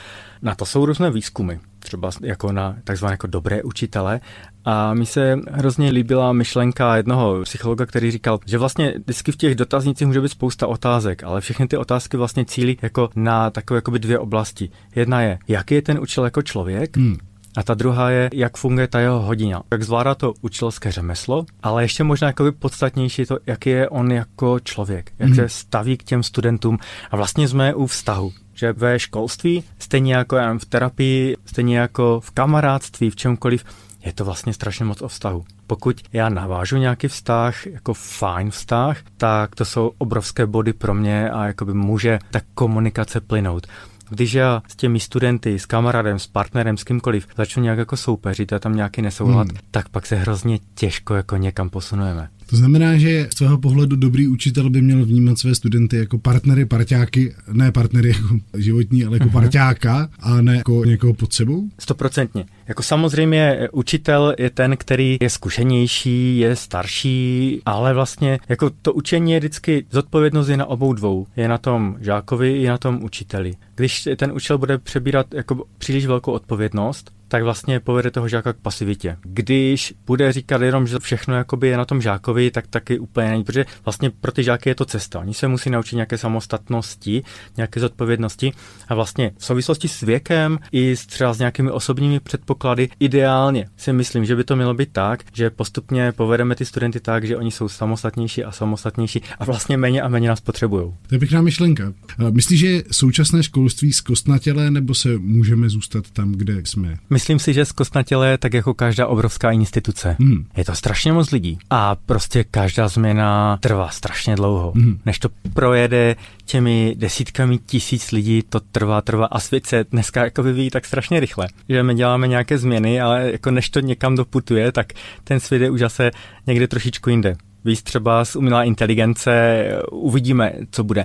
Na 0.43 0.55
to 0.55 0.67
jsou 0.67 0.87
různé 0.87 1.11
výzkumy, 1.11 1.55
třeba 1.79 2.11
jako 2.23 2.53
na 2.53 2.77
takzvané 2.85 3.13
jako 3.13 3.27
dobré 3.27 3.63
učitele. 3.63 4.21
A 4.65 4.95
mi 4.95 5.07
se 5.07 5.37
hrozně 5.51 5.91
líbila 5.91 6.33
myšlenka 6.33 6.97
jednoho 6.97 7.43
psychologa, 7.43 7.87
který 7.87 8.11
říkal, 8.11 8.39
že 8.47 8.59
vlastně 8.59 8.95
vždycky 8.99 9.33
v 9.33 9.37
těch 9.37 9.55
dotaznicích 9.55 10.07
může 10.07 10.21
být 10.21 10.29
spousta 10.29 10.67
otázek, 10.67 11.25
ale 11.25 11.41
všechny 11.41 11.69
ty 11.69 11.77
otázky 11.77 12.17
vlastně 12.17 12.45
cílí 12.45 12.79
jako 12.83 13.11
na 13.17 13.51
takové 13.51 13.79
jakoby 13.79 13.99
dvě 13.99 14.19
oblasti. 14.19 14.71
Jedna 14.95 15.21
je, 15.23 15.39
jaký 15.49 15.75
je 15.75 15.83
ten 15.83 15.99
učitel 15.99 16.25
jako 16.25 16.43
člověk, 16.43 16.97
hmm. 16.97 17.17
A 17.59 17.63
ta 17.63 17.75
druhá 17.75 18.11
je, 18.11 18.31
jak 18.33 18.57
funguje 18.57 18.89
ta 18.89 19.01
jeho 19.01 19.21
hodina. 19.21 19.63
Jak 19.73 19.83
zvládá 19.83 20.15
to 20.15 20.35
učitelské 20.41 20.93
řemeslo, 20.93 21.47
ale 21.63 21.85
ještě 21.85 22.05
možná 22.05 22.27
jako 22.27 22.53
podstatnější 22.59 23.27
to, 23.27 23.39
jak 23.47 23.67
je 23.67 23.89
on 23.89 24.13
jako 24.13 24.61
člověk, 24.61 25.13
jak 25.19 25.29
mm. 25.29 25.35
se 25.35 25.49
staví 25.49 25.97
k 25.97 26.03
těm 26.03 26.23
studentům. 26.23 26.79
A 27.11 27.17
vlastně 27.17 27.49
jsme 27.49 27.75
u 27.75 27.87
vztahu 27.87 28.33
že 28.55 28.73
ve 28.73 28.99
školství, 28.99 29.65
stejně 29.79 30.15
jako 30.15 30.37
v 30.59 30.65
terapii, 30.65 31.37
stejně 31.47 31.79
jako 31.79 32.21
v 32.21 32.31
kamarádství, 32.31 33.11
v 33.11 33.17
čemkoliv, 33.17 33.65
je 34.05 34.13
to 34.13 34.25
vlastně 34.25 34.53
strašně 34.53 34.85
moc 34.85 35.03
o 35.03 35.09
vztahu. 35.09 35.45
Pokud 35.67 36.01
já 36.13 36.29
navážu 36.29 36.77
nějaký 36.77 37.09
vztah, 37.09 37.67
jako 37.67 37.95
fajn 37.95 38.51
vztah, 38.51 38.99
tak 39.17 39.55
to 39.55 39.65
jsou 39.65 39.93
obrovské 39.99 40.47
body 40.47 40.73
pro 40.73 40.95
mě 40.95 41.31
a 41.31 41.45
jakoby 41.45 41.75
může 41.75 42.19
ta 42.31 42.41
komunikace 42.55 43.21
plynout. 43.21 43.67
Když 44.09 44.33
já 44.33 44.63
s 44.69 44.77
těmi 44.77 45.01
studenty, 45.01 45.59
s 45.59 45.67
kamarádem, 45.67 46.19
s 46.19 46.27
partnerem, 46.27 46.77
s 46.77 46.85
kýmkoliv 46.85 47.27
začnu 47.37 47.63
nějak 47.63 47.79
jako 47.79 47.97
soupeřit 47.97 48.53
a 48.53 48.59
tam 48.59 48.77
nějaký 48.77 49.03
nesoulad, 49.03 49.49
hmm. 49.49 49.59
tak 49.71 49.89
pak 49.89 50.07
se 50.07 50.17
hrozně 50.17 50.59
těžko 50.75 51.15
jako 51.15 51.37
někam 51.37 51.71
posunujeme. 51.71 52.29
To 52.51 52.57
znamená, 52.57 52.99
že 52.99 53.29
z 53.33 53.35
tvého 53.35 53.59
pohledu 53.59 53.97
dobrý 53.97 54.29
učitel 54.29 54.71
by 54.71 54.83
měl 54.83 55.05
vnímat 55.05 55.39
své 55.39 55.55
studenty 55.55 55.97
jako 55.97 56.19
partnery, 56.19 56.67
parťáky, 56.67 57.35
ne 57.53 57.73
partnery 57.73 58.09
jako 58.09 58.39
životní, 58.57 59.05
ale 59.05 59.17
jako 59.17 59.29
uh-huh. 59.29 59.33
parťáka 59.33 60.09
a 60.21 60.41
ne 60.41 60.57
jako 60.57 60.85
někoho 60.85 61.15
pod 61.15 61.33
sebou? 61.33 61.69
Stoprocentně. 61.79 62.45
Jako 62.69 62.83
samozřejmě 62.83 63.69
učitel 63.73 64.35
je 64.39 64.51
ten, 64.51 64.77
který 64.77 65.17
je 65.21 65.31
zkušenější, 65.31 66.39
je 66.39 66.57
starší, 66.57 67.63
ale 67.67 67.95
vlastně 67.95 68.39
jako 68.49 68.71
to 68.83 68.93
učení 68.93 69.33
je 69.33 69.39
vždycky, 69.39 69.85
zodpovědnost 69.91 70.49
je 70.49 70.57
na 70.57 70.67
obou 70.67 70.93
dvou. 70.93 71.27
Je 71.37 71.49
na 71.49 71.59
tom 71.59 71.97
žákovi 72.01 72.63
i 72.63 72.67
na 72.67 72.79
tom 72.79 73.05
učiteli. 73.05 73.55
Když 73.75 74.09
ten 74.17 74.33
učitel 74.33 74.59
bude 74.59 74.79
přebírat 74.79 75.35
jako 75.35 75.65
příliš 75.79 76.07
velkou 76.07 76.33
odpovědnost, 76.33 77.18
tak 77.29 77.43
vlastně 77.43 77.81
povede 77.81 78.11
toho 78.11 78.29
žáka 78.29 78.53
k 78.53 78.57
pasivitě. 78.57 79.17
Když 79.23 79.95
bude 80.07 80.33
říkat 80.33 80.63
jenom, 80.63 80.87
že 80.87 80.99
všechno 80.99 81.35
jakoby 81.35 81.69
je 81.69 81.77
na 81.77 81.85
tom 81.85 82.03
žákovi, 82.03 82.51
tak 82.51 82.67
taky 82.67 82.99
úplně 82.99 83.29
není, 83.29 83.45
protože 83.45 83.65
vlastně 83.85 84.11
pro 84.11 84.33
ty 84.33 84.43
žáky 84.43 84.71
je 84.71 84.75
to 84.75 84.85
cesta. 84.85 85.21
Oni 85.21 85.35
se 85.35 85.49
musí 85.49 85.71
naučit 85.71 85.97
nějaké 85.97 86.19
samostatnosti, 86.19 87.23
nějaké 87.57 87.81
zodpovědnosti 87.81 88.53
a 88.89 88.95
vlastně 88.95 89.31
v 89.39 89.45
souvislosti 89.45 89.89
s 89.89 90.01
věkem 90.01 90.59
i 90.73 90.97
třeba 91.07 91.33
s 91.33 91.39
nějakými 91.39 91.71
osobními 91.71 92.21
předpoklady 92.21 92.89
ideálně 93.01 93.69
si 93.77 93.93
myslím, 93.93 94.25
že 94.25 94.37
by 94.37 94.45
to 94.45 94.57
mělo 94.57 94.75
být 94.75 94.89
tak, 94.93 95.25
že 95.33 95.51
postupně 95.51 96.13
povedeme 96.13 96.55
ty 96.55 96.65
studenty 96.65 97.01
tak, 97.01 97.25
že 97.25 97.37
oni 97.37 97.51
jsou 97.51 97.69
samostatnější 97.69 98.45
a 98.45 98.53
samostatnější 98.53 99.23
a 99.39 99.45
vlastně 99.45 99.77
méně 99.77 100.03
a 100.03 100.09
méně 100.09 100.29
nás 100.29 100.41
potřebují. 100.41 100.93
To 101.07 101.15
je 101.15 101.19
pěkná 101.19 101.43
myšlenka. 101.43 101.93
Myslíš, 102.31 102.61
že 102.61 102.83
současné 102.93 103.43
školství 103.43 103.93
zkostnatělé 103.93 104.71
nebo 104.71 104.95
se 104.95 105.19
můžeme 105.19 105.69
zůstat 105.69 106.11
tam, 106.11 106.33
kde 106.33 106.63
jsme? 106.65 106.97
Myslím 107.19 107.39
si, 107.39 107.55
že 107.55 107.65
zkostnatěle 107.65 108.29
je 108.29 108.39
tak 108.39 108.55
jako 108.55 108.75
každá 108.75 109.07
obrovská 109.07 109.51
instituce. 109.51 110.17
Hmm. 110.21 110.45
Je 110.57 110.65
to 110.65 110.75
strašně 110.75 111.13
moc 111.13 111.31
lidí 111.31 111.59
a 111.71 111.95
prostě 111.95 112.45
každá 112.45 112.89
změna 112.89 113.59
trvá 113.61 113.89
strašně 113.89 114.37
dlouho. 114.37 114.73
Hmm. 114.77 114.99
Než 115.07 115.19
to 115.19 115.29
projede 115.55 116.17
těmi 116.45 116.95
desítkami 116.99 117.59
tisíc 117.59 118.13
lidí, 118.13 118.43
to 118.49 118.61
trvá, 118.61 119.01
trvá 119.01 119.27
a 119.27 119.41
svět 119.41 119.67
se 119.67 119.85
dneska 119.91 120.25
jako 120.25 120.43
vyvíjí 120.43 120.71
tak 120.71 120.85
strašně 120.85 121.21
rychle, 121.21 121.49
že 121.69 121.83
my 121.83 121.95
děláme 121.95 122.29
nějaké 122.29 122.59
změny, 122.59 123.01
ale 123.01 123.33
jako 123.33 123.51
než 123.51 123.71
to 123.71 123.81
někam 123.81 124.17
doputuje, 124.17 124.73
tak 124.73 124.93
ten 125.25 125.41
svět 125.41 125.63
je 125.63 125.71
už 125.71 125.81
zase 125.81 126.11
někde 126.47 126.69
trošičku 126.69 127.11
jinde 127.11 127.37
víc 127.65 127.83
třeba 127.83 128.25
z 128.25 128.37
umělá 128.37 128.65
inteligence, 128.65 129.65
uvidíme, 129.91 130.53
co 130.71 130.85
bude. 130.85 131.05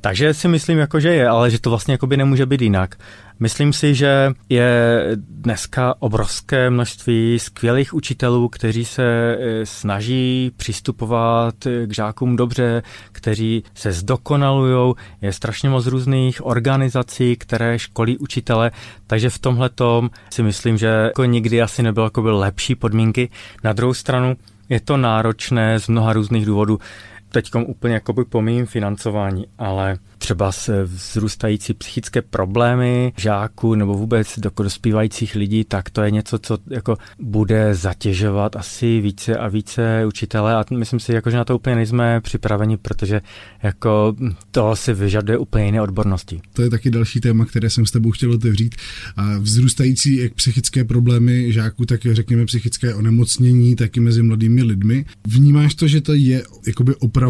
Takže 0.00 0.34
si 0.34 0.48
myslím, 0.48 0.78
jako, 0.78 1.00
že 1.00 1.14
je, 1.14 1.28
ale 1.28 1.50
že 1.50 1.60
to 1.60 1.70
vlastně 1.70 1.98
by 2.06 2.16
nemůže 2.16 2.46
být 2.46 2.62
jinak. 2.62 2.96
Myslím 3.40 3.72
si, 3.72 3.94
že 3.94 4.32
je 4.48 5.00
dneska 5.16 5.94
obrovské 5.98 6.70
množství 6.70 7.38
skvělých 7.38 7.94
učitelů, 7.94 8.48
kteří 8.48 8.84
se 8.84 9.04
e, 9.04 9.66
snaží 9.66 10.52
přistupovat 10.56 11.54
k 11.86 11.94
žákům 11.94 12.36
dobře, 12.36 12.82
kteří 13.12 13.64
se 13.74 13.92
zdokonalují. 13.92 14.94
Je 15.22 15.32
strašně 15.32 15.68
moc 15.68 15.86
různých 15.86 16.46
organizací, 16.46 17.36
které 17.36 17.78
školí 17.78 18.18
učitele, 18.18 18.70
takže 19.06 19.30
v 19.30 19.38
tomhle 19.38 19.70
si 20.30 20.42
myslím, 20.42 20.78
že 20.78 20.86
jako 20.86 21.24
nikdy 21.24 21.62
asi 21.62 21.82
nebylo 21.82 22.06
jako 22.06 22.22
lepší 22.22 22.74
podmínky. 22.74 23.28
Na 23.64 23.72
druhou 23.72 23.94
stranu 23.94 24.36
je 24.68 24.80
to 24.80 24.96
náročné 24.96 25.80
z 25.80 25.88
mnoha 25.88 26.12
různých 26.12 26.46
důvodů. 26.46 26.78
Teď 27.34 27.50
úplně 27.66 27.94
jakoby 27.94 28.24
pomím 28.24 28.66
financování, 28.66 29.46
ale 29.58 29.98
třeba 30.18 30.52
s 30.52 30.84
vzrůstající 30.84 31.74
psychické 31.74 32.22
problémy 32.22 33.12
žáků 33.18 33.74
nebo 33.74 33.94
vůbec 33.94 34.38
dospívajících 34.62 35.34
lidí, 35.34 35.64
tak 35.64 35.90
to 35.90 36.02
je 36.02 36.10
něco, 36.10 36.38
co 36.38 36.58
jako 36.70 36.96
bude 37.18 37.74
zatěžovat 37.74 38.56
asi 38.56 39.00
více 39.00 39.36
a 39.36 39.48
více 39.48 40.06
učitele 40.06 40.54
a 40.54 40.64
myslím 40.78 41.00
si, 41.00 41.12
jako, 41.12 41.30
že 41.30 41.36
na 41.36 41.44
to 41.44 41.56
úplně 41.56 41.76
nejsme 41.76 42.20
připraveni, 42.20 42.76
protože 42.76 43.20
jako 43.62 44.14
to 44.50 44.76
si 44.76 44.94
vyžaduje 44.94 45.38
úplně 45.38 45.64
jiné 45.66 45.82
odbornosti. 45.82 46.40
To 46.52 46.62
je 46.62 46.70
taky 46.70 46.90
další 46.90 47.20
téma, 47.20 47.44
které 47.44 47.70
jsem 47.70 47.86
s 47.86 47.90
tebou 47.90 48.10
chtěl 48.10 48.32
otevřít. 48.32 48.74
Vzrůstající 49.40 50.16
jak 50.16 50.34
psychické 50.34 50.84
problémy 50.84 51.52
žáků, 51.52 51.86
tak 51.86 52.00
řekněme 52.10 52.46
psychické 52.46 52.94
onemocnění, 52.94 53.76
taky 53.76 54.00
mezi 54.00 54.22
mladými 54.22 54.62
lidmi. 54.62 55.04
Vnímáš 55.26 55.74
to, 55.74 55.88
že 55.88 56.00
to 56.00 56.14
je 56.14 56.42
jakoby 56.66 56.94
opravdu 56.94 57.23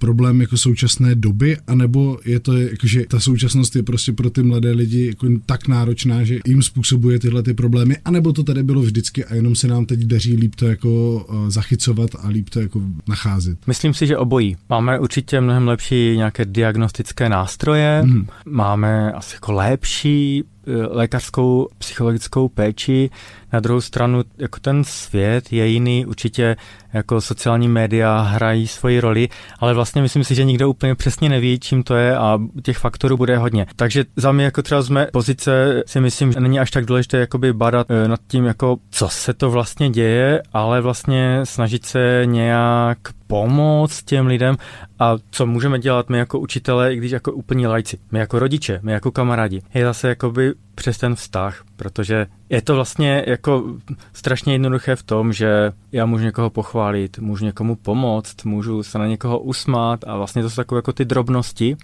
problém 0.00 0.40
jako 0.40 0.56
současné 0.56 1.14
doby, 1.14 1.56
anebo 1.66 2.18
je 2.24 2.40
to, 2.40 2.52
že 2.82 3.04
ta 3.08 3.20
současnost 3.20 3.76
je 3.76 3.82
prostě 3.82 4.12
pro 4.12 4.30
ty 4.30 4.42
mladé 4.42 4.70
lidi 4.70 5.06
jako 5.06 5.26
tak 5.46 5.68
náročná, 5.68 6.24
že 6.24 6.38
jim 6.46 6.62
způsobuje 6.62 7.18
tyhle 7.18 7.42
ty 7.42 7.54
problémy, 7.54 7.96
anebo 8.04 8.32
to 8.32 8.42
tady 8.42 8.62
bylo 8.62 8.82
vždycky 8.82 9.24
a 9.24 9.34
jenom 9.34 9.54
se 9.54 9.68
nám 9.68 9.86
teď 9.86 10.00
daří 10.00 10.36
líp 10.36 10.54
to 10.54 10.66
jako 10.66 11.26
eh, 11.30 11.50
zachycovat 11.50 12.10
a 12.18 12.28
líp 12.28 12.48
to 12.48 12.60
jako 12.60 12.82
nacházet. 13.08 13.58
Myslím 13.66 13.94
si, 13.94 14.06
že 14.06 14.16
obojí. 14.16 14.56
Máme 14.68 14.98
určitě 14.98 15.40
mnohem 15.40 15.68
lepší 15.68 16.16
nějaké 16.16 16.44
diagnostické 16.44 17.28
nástroje, 17.28 18.02
mm. 18.02 18.26
máme 18.46 19.12
asi 19.12 19.36
jako 19.36 19.52
lepší 19.52 20.44
Eh, 20.68 20.86
lékařskou 20.90 21.68
psychologickou 21.78 22.48
péči. 22.48 23.10
Na 23.52 23.60
druhou 23.60 23.80
stranu, 23.80 24.22
jako 24.38 24.60
ten 24.60 24.84
svět 24.84 25.52
je 25.52 25.66
jiný, 25.66 26.06
určitě 26.06 26.56
jako 26.92 27.20
sociální 27.20 27.68
média 27.68 28.20
hrají 28.20 28.66
svoji 28.66 29.00
roli, 29.00 29.28
ale 29.58 29.74
vlastně 29.74 30.02
myslím 30.02 30.24
si, 30.24 30.34
že 30.34 30.44
nikdo 30.44 30.70
úplně 30.70 30.94
přesně 30.94 31.28
neví, 31.28 31.58
čím 31.58 31.82
to 31.82 31.94
je 31.94 32.16
a 32.16 32.38
těch 32.62 32.78
faktorů 32.78 33.16
bude 33.16 33.38
hodně. 33.38 33.66
Takže 33.76 34.04
za 34.16 34.32
mě 34.32 34.44
jako 34.44 34.62
třeba 34.62 34.82
z 34.82 34.88
mé 34.88 35.06
pozice 35.12 35.82
si 35.86 36.00
myslím, 36.00 36.32
že 36.32 36.40
není 36.40 36.60
až 36.60 36.70
tak 36.70 36.84
důležité 36.84 37.18
jakoby 37.18 37.52
badat 37.52 37.86
eh, 37.90 38.08
nad 38.08 38.20
tím, 38.26 38.44
jako 38.44 38.76
co 38.90 39.08
se 39.08 39.34
to 39.34 39.50
vlastně 39.50 39.90
děje, 39.90 40.42
ale 40.52 40.80
vlastně 40.80 41.40
snažit 41.44 41.86
se 41.86 42.22
nějak 42.24 42.98
pomoct 43.26 44.02
těm 44.02 44.26
lidem 44.26 44.56
a 44.98 45.16
co 45.30 45.46
můžeme 45.46 45.78
dělat 45.78 46.08
my 46.08 46.18
jako 46.18 46.38
učitelé, 46.38 46.94
i 46.94 46.96
když 46.96 47.12
jako 47.12 47.32
úplní 47.32 47.66
lajci, 47.66 47.98
my 48.12 48.18
jako 48.18 48.38
rodiče, 48.38 48.80
my 48.82 48.92
jako 48.92 49.10
kamarádi, 49.10 49.62
je 49.74 49.84
zase 49.84 50.08
jakoby 50.08 50.54
přes 50.76 50.98
ten 50.98 51.14
vztah, 51.14 51.64
protože 51.76 52.26
je 52.48 52.62
to 52.62 52.74
vlastně 52.74 53.24
jako 53.26 53.64
strašně 54.12 54.54
jednoduché 54.54 54.96
v 54.96 55.02
tom, 55.02 55.32
že 55.32 55.72
já 55.92 56.06
můžu 56.06 56.24
někoho 56.24 56.50
pochválit, 56.50 57.18
můžu 57.18 57.44
někomu 57.44 57.76
pomoct, 57.76 58.44
můžu 58.44 58.82
se 58.82 58.98
na 58.98 59.06
někoho 59.06 59.38
usmát 59.38 60.04
a 60.06 60.16
vlastně 60.16 60.42
to 60.42 60.50
jsou 60.50 60.56
takové 60.56 60.78
jako 60.78 60.92
ty 60.92 61.04
drobnosti, 61.04 61.76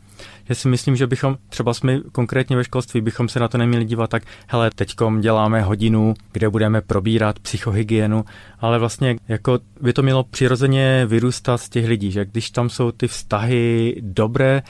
že 0.48 0.54
si 0.54 0.68
myslím, 0.68 0.96
že 0.96 1.06
bychom 1.06 1.36
třeba 1.48 1.74
jsme 1.74 2.00
konkrétně 2.12 2.56
ve 2.56 2.64
školství 2.64 3.00
bychom 3.00 3.28
se 3.28 3.40
na 3.40 3.48
to 3.48 3.58
neměli 3.58 3.84
dívat 3.84 4.10
tak, 4.10 4.22
hele, 4.46 4.70
teďkom 4.74 5.20
děláme 5.20 5.62
hodinu, 5.62 6.14
kde 6.32 6.50
budeme 6.50 6.80
probírat 6.80 7.38
psychohygienu, 7.38 8.24
ale 8.58 8.78
vlastně 8.78 9.16
jako 9.28 9.58
by 9.80 9.92
to 9.92 10.02
mělo 10.02 10.24
přirozeně 10.24 11.06
vyrůstat 11.06 11.60
z 11.60 11.68
těch 11.68 11.86
lidí, 11.86 12.10
že 12.10 12.24
když 12.24 12.50
tam 12.50 12.70
jsou 12.70 12.92
ty 12.92 13.08
vztahy 13.08 13.96
dobré, 14.00 14.62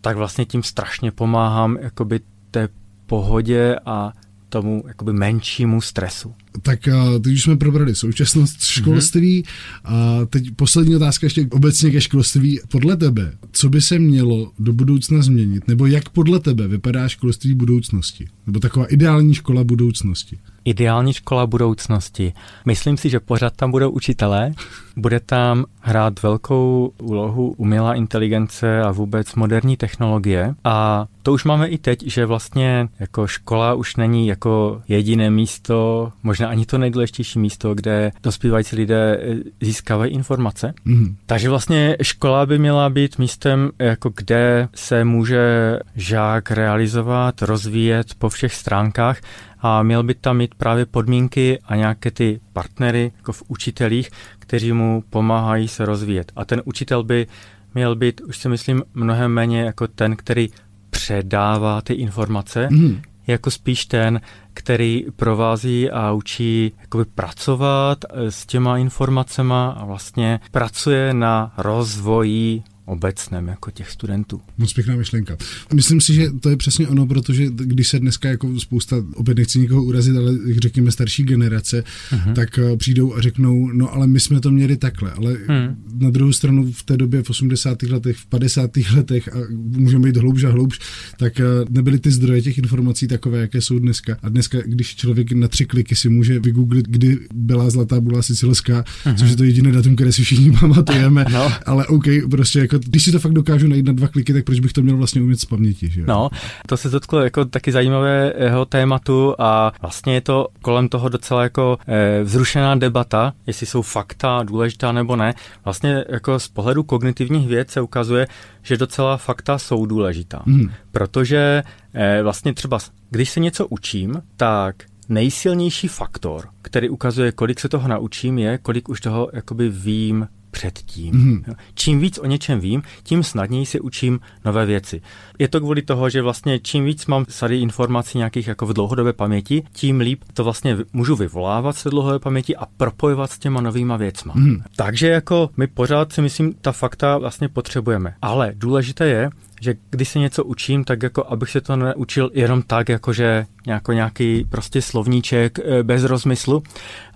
tak 0.00 0.16
vlastně 0.16 0.44
tím 0.44 0.62
strašně 0.62 1.12
pomáhám 1.12 1.78
jakoby 1.80 2.20
té 2.50 2.68
pohodě 3.06 3.76
a 3.86 4.12
tomu 4.48 4.84
jakoby 4.88 5.12
menšímu 5.12 5.80
stresu. 5.80 6.34
Tak 6.62 6.80
teď 7.22 7.32
už 7.32 7.42
jsme 7.42 7.56
probrali 7.56 7.94
současnost 7.94 8.62
školství 8.62 9.42
mm-hmm. 9.42 9.48
a 9.84 10.26
teď 10.26 10.50
poslední 10.56 10.96
otázka 10.96 11.26
ještě 11.26 11.48
obecně 11.50 11.90
ke 11.90 12.00
školství. 12.00 12.60
Podle 12.70 12.96
tebe, 12.96 13.32
co 13.52 13.68
by 13.68 13.80
se 13.80 13.98
mělo 13.98 14.52
do 14.58 14.72
budoucna 14.72 15.22
změnit, 15.22 15.68
nebo 15.68 15.86
jak 15.86 16.08
podle 16.08 16.40
tebe 16.40 16.68
vypadá 16.68 17.08
školství 17.08 17.54
budoucnosti? 17.54 18.28
Nebo 18.46 18.60
taková 18.60 18.86
ideální 18.86 19.34
škola 19.34 19.64
budoucnosti? 19.64 20.38
Ideální 20.64 21.12
škola 21.12 21.46
budoucnosti. 21.46 22.32
Myslím 22.64 22.96
si, 22.96 23.08
že 23.10 23.20
pořád 23.20 23.56
tam 23.56 23.70
budou 23.70 23.90
učitelé, 23.90 24.52
bude 24.96 25.20
tam 25.20 25.64
hrát 25.80 26.22
velkou 26.22 26.92
úlohu 27.02 27.54
umělá 27.56 27.94
inteligence 27.94 28.82
a 28.82 28.92
vůbec 28.92 29.34
moderní 29.34 29.76
technologie 29.76 30.54
a 30.64 31.06
to 31.22 31.32
už 31.32 31.44
máme 31.44 31.68
i 31.68 31.78
teď, 31.78 32.06
že 32.06 32.26
vlastně 32.26 32.88
jako 33.00 33.26
škola 33.26 33.74
už 33.74 33.96
není 33.96 34.26
jako 34.26 34.82
jediné 34.88 35.30
místo, 35.30 36.12
možná 36.22 36.48
ani 36.48 36.66
to 36.66 36.78
nejdůležitější 36.78 37.38
místo, 37.38 37.74
kde 37.74 38.12
dospívající 38.22 38.76
lidé 38.76 39.18
eh, 39.20 39.36
získávají 39.60 40.12
informace. 40.12 40.74
Mm. 40.84 41.16
Takže 41.26 41.50
vlastně 41.50 41.96
škola 42.02 42.46
by 42.46 42.58
měla 42.58 42.90
být 42.90 43.18
místem, 43.18 43.70
jako 43.78 44.10
kde 44.16 44.68
se 44.74 45.04
může 45.04 45.78
žák 45.96 46.50
realizovat, 46.50 47.42
rozvíjet 47.42 48.14
po 48.18 48.28
všech 48.28 48.54
stránkách 48.54 49.20
a 49.66 49.82
měl 49.82 50.02
by 50.02 50.14
tam 50.14 50.36
mít 50.36 50.54
právě 50.54 50.86
podmínky 50.86 51.58
a 51.64 51.76
nějaké 51.76 52.10
ty 52.10 52.40
partnery 52.52 53.12
jako 53.16 53.32
v 53.32 53.42
učitelích, 53.48 54.10
kteří 54.38 54.72
mu 54.72 55.04
pomáhají 55.10 55.68
se 55.68 55.84
rozvíjet. 55.84 56.32
A 56.36 56.44
ten 56.44 56.62
učitel 56.64 57.02
by 57.02 57.26
měl 57.74 57.96
být, 57.96 58.20
už 58.20 58.38
si 58.38 58.48
myslím, 58.48 58.82
mnohem 58.94 59.32
méně 59.32 59.60
jako 59.62 59.86
ten, 59.86 60.16
který 60.16 60.48
předává 60.90 61.80
ty 61.82 61.94
informace, 61.94 62.68
mm. 62.70 63.02
jako 63.26 63.50
spíš 63.50 63.86
ten, 63.86 64.20
který 64.54 65.04
provází 65.16 65.90
a 65.90 66.12
učí 66.12 66.72
jakoby 66.80 67.04
pracovat 67.04 68.04
s 68.14 68.46
těma 68.46 68.78
informacema 68.78 69.70
a 69.70 69.84
vlastně 69.84 70.40
pracuje 70.50 71.14
na 71.14 71.52
rozvoji 71.56 72.62
obecném 72.84 73.48
jako 73.48 73.70
těch 73.70 73.90
studentů. 73.90 74.40
Moc 74.58 74.72
pěkná 74.72 74.96
myšlenka. 74.96 75.36
Myslím 75.74 76.00
si, 76.00 76.14
že 76.14 76.30
to 76.40 76.50
je 76.50 76.56
přesně 76.56 76.88
ono, 76.88 77.06
protože 77.06 77.46
když 77.50 77.88
se 77.88 78.00
dneska 78.00 78.28
jako 78.28 78.60
spousta, 78.60 78.96
opět 79.14 79.38
nechci 79.38 79.58
nikoho 79.58 79.84
urazit, 79.84 80.16
ale 80.16 80.32
řekněme 80.58 80.92
starší 80.92 81.22
generace, 81.22 81.84
uh-huh. 82.10 82.32
tak 82.32 82.58
eh, 82.58 82.76
přijdou 82.76 83.14
a 83.14 83.20
řeknou, 83.20 83.70
no 83.72 83.94
ale 83.94 84.06
my 84.06 84.20
jsme 84.20 84.40
to 84.40 84.50
měli 84.50 84.76
takhle, 84.76 85.12
ale 85.12 85.32
uh-huh. 85.32 85.76
na 85.98 86.10
druhou 86.10 86.32
stranu 86.32 86.72
v 86.72 86.82
té 86.82 86.96
době 86.96 87.22
v 87.22 87.30
80. 87.30 87.82
letech, 87.82 88.16
v 88.16 88.26
50. 88.26 88.70
letech 88.96 89.28
a 89.28 89.38
můžeme 89.58 90.08
jít 90.08 90.16
hloubš 90.16 90.44
a 90.44 90.50
hloubš, 90.50 90.80
tak 91.18 91.40
eh, 91.40 91.44
nebyly 91.70 91.98
ty 91.98 92.10
zdroje 92.10 92.42
těch 92.42 92.58
informací 92.58 93.08
takové, 93.08 93.38
jaké 93.38 93.60
jsou 93.60 93.78
dneska. 93.78 94.16
A 94.22 94.28
dneska, 94.28 94.58
když 94.66 94.96
člověk 94.96 95.32
na 95.32 95.48
tři 95.48 95.66
kliky 95.66 95.94
si 95.94 96.08
může 96.08 96.38
vygooglit, 96.38 96.88
kdy 96.88 97.18
byla 97.34 97.70
zlatá 97.70 98.00
bula 98.00 98.22
sicilská, 98.22 98.82
uh-huh. 98.82 99.14
což 99.14 99.30
je 99.30 99.36
to 99.36 99.44
jediné 99.44 99.72
datum, 99.72 99.94
které 99.94 100.12
si 100.12 100.22
všichni 100.22 100.52
pamatujeme, 100.60 101.24
no. 101.32 101.52
ale 101.66 101.86
OK, 101.86 102.04
prostě 102.30 102.58
jako 102.58 102.73
jako, 102.74 102.84
když 102.88 103.04
si 103.04 103.12
to 103.12 103.18
fakt 103.18 103.32
dokážu 103.32 103.68
najít 103.68 103.86
na 103.86 103.92
dva 103.92 104.08
kliky, 104.08 104.32
tak 104.32 104.44
proč 104.44 104.60
bych 104.60 104.72
to 104.72 104.82
měl 104.82 104.96
vlastně 104.96 105.22
umět 105.22 105.40
z 105.40 105.44
paměti, 105.44 105.90
že? 105.90 106.02
No, 106.06 106.30
to 106.66 106.76
se 106.76 106.88
dotklo 106.88 107.20
jako 107.20 107.44
taky 107.44 107.72
zajímavého 107.72 108.64
tématu 108.64 109.34
a 109.38 109.72
vlastně 109.82 110.14
je 110.14 110.20
to 110.20 110.48
kolem 110.62 110.88
toho 110.88 111.08
docela 111.08 111.42
jako 111.42 111.78
e, 111.86 112.22
vzrušená 112.24 112.74
debata, 112.74 113.32
jestli 113.46 113.66
jsou 113.66 113.82
fakta 113.82 114.42
důležitá 114.42 114.92
nebo 114.92 115.16
ne. 115.16 115.34
Vlastně 115.64 116.04
jako 116.08 116.38
z 116.38 116.48
pohledu 116.48 116.82
kognitivních 116.82 117.48
věd 117.48 117.70
se 117.70 117.80
ukazuje, 117.80 118.26
že 118.62 118.76
docela 118.76 119.16
fakta 119.16 119.58
jsou 119.58 119.86
důležitá, 119.86 120.42
hmm. 120.46 120.70
protože 120.92 121.62
e, 121.94 122.22
vlastně 122.22 122.54
třeba, 122.54 122.78
když 123.10 123.30
se 123.30 123.40
něco 123.40 123.66
učím, 123.66 124.22
tak 124.36 124.76
nejsilnější 125.08 125.88
faktor, 125.88 126.48
který 126.62 126.88
ukazuje, 126.88 127.32
kolik 127.32 127.60
se 127.60 127.68
toho 127.68 127.88
naučím, 127.88 128.38
je, 128.38 128.58
kolik 128.58 128.88
už 128.88 129.00
toho 129.00 129.30
jakoby 129.32 129.68
vím 129.68 130.28
předtím. 130.54 131.14
Mm-hmm. 131.14 131.54
Čím 131.74 132.00
víc 132.00 132.18
o 132.18 132.26
něčem 132.26 132.60
vím, 132.60 132.82
tím 133.02 133.22
snadněji 133.22 133.66
si 133.66 133.80
učím 133.80 134.20
nové 134.44 134.66
věci. 134.66 135.02
Je 135.38 135.48
to 135.48 135.60
kvůli 135.60 135.82
toho, 135.82 136.10
že 136.10 136.22
vlastně 136.22 136.58
čím 136.58 136.84
víc 136.84 137.06
mám 137.06 137.24
sady 137.28 137.58
informací 137.60 138.18
nějakých 138.18 138.46
jako 138.48 138.66
v 138.66 138.72
dlouhodobé 138.72 139.12
paměti, 139.12 139.62
tím 139.72 140.00
líp 140.00 140.24
to 140.34 140.44
vlastně 140.44 140.76
můžu 140.92 141.16
vyvolávat 141.16 141.76
z 141.76 141.84
dlouhodobé 141.84 142.18
paměti 142.18 142.56
a 142.56 142.66
propojovat 142.76 143.30
s 143.30 143.38
těma 143.38 143.60
novýma 143.60 143.96
věcma. 143.96 144.34
Mm. 144.36 144.62
Takže 144.76 145.08
jako 145.08 145.50
my 145.56 145.66
pořád 145.66 146.12
si 146.12 146.22
myslím, 146.22 146.54
ta 146.60 146.72
fakta 146.72 147.18
vlastně 147.18 147.48
potřebujeme. 147.48 148.14
Ale 148.22 148.52
důležité 148.54 149.06
je, 149.06 149.30
že 149.60 149.74
když 149.90 150.08
se 150.08 150.18
něco 150.18 150.44
učím, 150.44 150.84
tak 150.84 151.02
jako 151.02 151.26
abych 151.26 151.50
se 151.50 151.60
to 151.60 151.76
neučil 151.76 152.30
jenom 152.34 152.62
tak, 152.62 152.88
jakože 152.88 153.46
jako 153.66 153.92
nějaký 153.92 154.44
prostě 154.44 154.82
slovníček 154.82 155.58
eh, 155.58 155.82
bez 155.82 156.04
rozmyslu, 156.04 156.62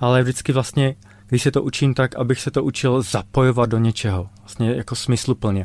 ale 0.00 0.23
vždycky 0.23 0.52
vlastně 0.52 0.95
když 1.28 1.42
se 1.42 1.50
to 1.50 1.62
učím 1.62 1.94
tak, 1.94 2.16
abych 2.16 2.40
se 2.40 2.50
to 2.50 2.64
učil 2.64 3.02
zapojovat 3.02 3.70
do 3.70 3.78
něčeho, 3.78 4.28
vlastně 4.40 4.70
jako 4.70 4.94
smysluplně. 4.94 5.64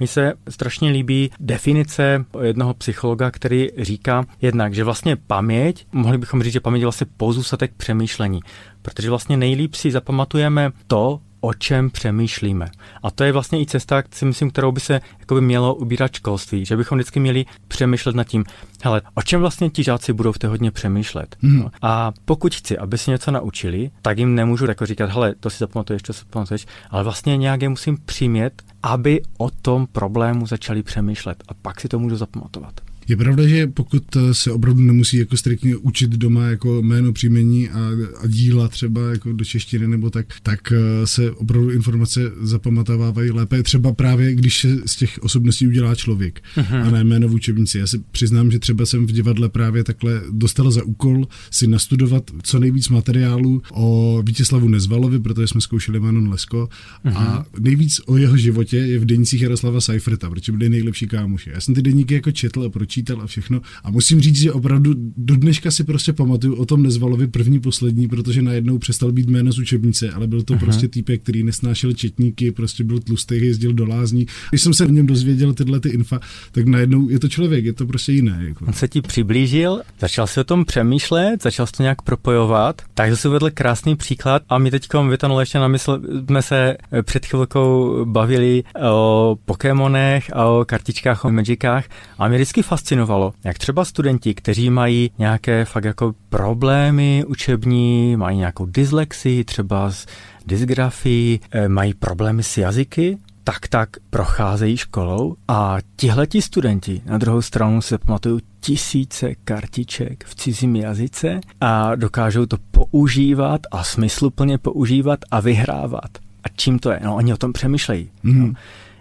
Mi 0.00 0.06
se 0.06 0.32
strašně 0.48 0.90
líbí 0.90 1.30
definice 1.40 2.24
jednoho 2.42 2.74
psychologa, 2.74 3.30
který 3.30 3.68
říká 3.78 4.24
jednak, 4.42 4.74
že 4.74 4.84
vlastně 4.84 5.16
paměť, 5.16 5.86
mohli 5.92 6.18
bychom 6.18 6.42
říct, 6.42 6.52
že 6.52 6.60
paměť 6.60 6.80
je 6.80 6.86
vlastně 6.86 7.06
pozůstatek 7.16 7.72
přemýšlení, 7.76 8.40
protože 8.82 9.10
vlastně 9.10 9.36
nejlíp 9.36 9.74
si 9.74 9.90
zapamatujeme 9.90 10.70
to, 10.86 11.20
o 11.44 11.54
čem 11.54 11.90
přemýšlíme. 11.90 12.66
A 13.02 13.10
to 13.10 13.24
je 13.24 13.32
vlastně 13.32 13.60
i 13.60 13.66
cesta, 13.66 14.02
si 14.10 14.24
myslím, 14.24 14.50
kterou 14.50 14.72
by 14.72 14.80
se 14.80 15.00
by 15.34 15.40
mělo 15.40 15.74
ubírat 15.74 16.14
školství, 16.14 16.64
že 16.64 16.76
bychom 16.76 16.98
vždycky 16.98 17.20
měli 17.20 17.44
přemýšlet 17.68 18.16
nad 18.16 18.24
tím, 18.24 18.44
hele, 18.84 19.02
o 19.14 19.22
čem 19.22 19.40
vlastně 19.40 19.70
ti 19.70 19.82
žáci 19.82 20.12
budou 20.12 20.32
v 20.32 20.38
té 20.38 20.46
hodně 20.46 20.70
přemýšlet. 20.70 21.36
Hmm. 21.40 21.58
No. 21.58 21.70
A 21.82 22.12
pokud 22.24 22.54
chci, 22.54 22.78
aby 22.78 22.98
si 22.98 23.10
něco 23.10 23.30
naučili, 23.30 23.90
tak 24.02 24.18
jim 24.18 24.34
nemůžu 24.34 24.66
jako 24.66 24.86
říkat, 24.86 25.10
hele, 25.10 25.34
to 25.40 25.50
si 25.50 25.58
zapamatuješ, 25.58 26.02
to 26.02 26.12
si 26.12 26.24
pamatuješ, 26.30 26.66
ale 26.90 27.04
vlastně 27.04 27.36
nějak 27.36 27.62
je 27.62 27.68
musím 27.68 27.98
přimět, 28.04 28.62
aby 28.82 29.22
o 29.38 29.50
tom 29.50 29.86
problému 29.86 30.46
začali 30.46 30.82
přemýšlet 30.82 31.44
a 31.48 31.54
pak 31.54 31.80
si 31.80 31.88
to 31.88 31.98
můžu 31.98 32.16
zapamatovat. 32.16 32.83
Je 33.08 33.16
pravda, 33.16 33.48
že 33.48 33.66
pokud 33.66 34.02
se 34.32 34.52
opravdu 34.52 34.82
nemusí 34.82 35.16
jako 35.16 35.36
striktně 35.36 35.76
učit 35.76 36.10
doma 36.10 36.44
jako 36.44 36.82
jméno, 36.82 37.12
příjmení 37.12 37.68
a, 37.68 37.90
a 38.20 38.26
díla 38.26 38.68
třeba 38.68 39.10
jako 39.10 39.32
do 39.32 39.44
češtiny 39.44 39.88
nebo 39.88 40.10
tak, 40.10 40.26
tak 40.42 40.72
eh, 40.72 41.06
se 41.06 41.30
opravdu 41.30 41.70
informace 41.70 42.20
zapamatovávají 42.40 43.30
lépe. 43.30 43.62
Třeba 43.62 43.92
právě, 43.92 44.34
když 44.34 44.60
se 44.60 44.68
z 44.86 44.96
těch 44.96 45.18
osobností 45.22 45.66
udělá 45.66 45.94
člověk 45.94 46.42
uh-huh. 46.56 46.86
a 46.86 46.90
ne 46.90 47.04
jméno 47.04 47.28
v 47.28 47.34
učebnici. 47.34 47.78
Já 47.78 47.86
se 47.86 47.98
přiznám, 48.10 48.50
že 48.50 48.58
třeba 48.58 48.86
jsem 48.86 49.06
v 49.06 49.12
divadle 49.12 49.48
právě 49.48 49.84
takhle 49.84 50.22
dostal 50.30 50.70
za 50.70 50.82
úkol 50.82 51.28
si 51.50 51.66
nastudovat 51.66 52.30
co 52.42 52.58
nejvíc 52.58 52.88
materiálu 52.88 53.62
o 53.72 54.22
Vítězslavu 54.26 54.68
Nezvalovi, 54.68 55.20
protože 55.20 55.46
jsme 55.46 55.60
zkoušeli 55.60 56.00
Manon 56.00 56.28
Lesko 56.28 56.68
uh-huh. 57.04 57.16
a 57.16 57.46
nejvíc 57.60 58.00
o 58.06 58.16
jeho 58.16 58.36
životě 58.36 58.76
je 58.76 58.98
v 58.98 59.04
denících 59.04 59.42
Jaroslava 59.42 59.80
Seiferta, 59.80 60.30
protože 60.30 60.52
byli 60.52 60.68
nejlepší 60.68 61.06
kámoši. 61.06 61.50
Já 61.54 61.60
jsem 61.60 61.74
ty 61.74 61.82
deníky 61.82 62.14
jako 62.14 62.32
četl 62.32 62.62
a 62.62 62.68
proč 62.68 62.93
počítal 62.94 63.22
a 63.22 63.26
všechno. 63.26 63.60
A 63.84 63.90
musím 63.90 64.20
říct, 64.20 64.36
že 64.36 64.52
opravdu 64.52 64.94
do 65.16 65.36
dneška 65.36 65.70
si 65.70 65.84
prostě 65.84 66.12
pamatuju 66.12 66.54
o 66.54 66.66
tom 66.66 66.82
Nezvalovi 66.82 67.26
první, 67.26 67.60
poslední, 67.60 68.08
protože 68.08 68.42
najednou 68.42 68.78
přestal 68.78 69.12
být 69.12 69.28
jméno 69.28 69.52
z 69.52 69.58
učebnice, 69.58 70.10
ale 70.10 70.26
byl 70.26 70.42
to 70.42 70.54
Aha. 70.54 70.60
prostě 70.64 70.88
týpek, 70.88 71.22
který 71.22 71.42
nesnášel 71.42 71.92
četníky, 71.92 72.52
prostě 72.52 72.84
byl 72.84 73.00
tlustý, 73.00 73.34
jezdil 73.34 73.72
do 73.72 73.86
lázní. 73.86 74.26
Když 74.50 74.62
jsem 74.62 74.74
se 74.74 74.86
o 74.86 74.90
něm 74.90 75.06
dozvěděl 75.06 75.54
tyhle 75.54 75.80
ty 75.80 75.88
infa, 75.88 76.20
tak 76.52 76.66
najednou 76.66 77.08
je 77.08 77.18
to 77.18 77.28
člověk, 77.28 77.64
je 77.64 77.72
to 77.72 77.86
prostě 77.86 78.12
jiné. 78.12 78.44
Jako. 78.48 78.64
On 78.64 78.72
se 78.72 78.88
ti 78.88 79.02
přiblížil, 79.02 79.80
začal 80.00 80.26
si 80.26 80.40
o 80.40 80.44
tom 80.44 80.64
přemýšlet, 80.64 81.42
začal 81.42 81.66
si 81.66 81.72
to 81.72 81.82
nějak 81.82 82.02
propojovat, 82.02 82.82
takže 82.94 83.16
si 83.16 83.28
vedl 83.28 83.50
krásný 83.50 83.96
příklad 83.96 84.42
a 84.48 84.58
my 84.58 84.70
teď 84.70 84.88
vytanul 85.08 85.40
ještě 85.40 85.58
na 85.58 85.68
mysl, 85.68 86.00
jsme 86.28 86.42
se 86.42 86.76
před 87.02 87.26
chvilkou 87.26 88.04
bavili 88.04 88.62
o 88.90 89.36
Pokémonech 89.44 90.30
a 90.32 90.44
o 90.44 90.64
kartičkách, 90.64 91.24
o 91.24 91.30
Magicách 91.30 91.84
a 92.18 92.28
mě 92.28 92.38
vždycky 92.38 92.62
fascinuje 92.62 92.83
fascinovalo, 92.84 93.32
jak 93.44 93.58
třeba 93.58 93.84
studenti, 93.84 94.34
kteří 94.34 94.70
mají 94.70 95.10
nějaké 95.18 95.64
fakt 95.64 95.84
jako 95.84 96.14
problémy 96.28 97.24
učební, 97.26 98.16
mají 98.16 98.38
nějakou 98.38 98.66
dyslexii, 98.66 99.44
třeba 99.44 99.90
s 99.90 100.06
dysgrafií, 100.46 101.40
eh, 101.50 101.68
mají 101.68 101.94
problémy 101.94 102.42
s 102.42 102.58
jazyky, 102.58 103.18
tak 103.44 103.68
tak 103.68 103.88
procházejí 104.10 104.76
školou 104.76 105.36
a 105.48 105.76
tihleti 105.96 106.42
studenti 106.42 107.02
na 107.06 107.18
druhou 107.18 107.42
stranu 107.42 107.82
se 107.82 107.98
pamatují 107.98 108.40
tisíce 108.60 109.34
kartiček 109.44 110.24
v 110.24 110.34
cizím 110.34 110.76
jazyce 110.76 111.40
a 111.60 111.94
dokážou 111.94 112.46
to 112.46 112.56
používat 112.70 113.60
a 113.70 113.84
smysluplně 113.84 114.58
používat 114.58 115.20
a 115.30 115.40
vyhrávat. 115.40 116.18
A 116.44 116.48
čím 116.56 116.78
to 116.78 116.90
je? 116.90 117.00
No, 117.04 117.16
oni 117.16 117.32
o 117.32 117.36
tom 117.36 117.52
přemýšlejí. 117.52 118.10
Mm. 118.22 118.40
No. 118.40 118.52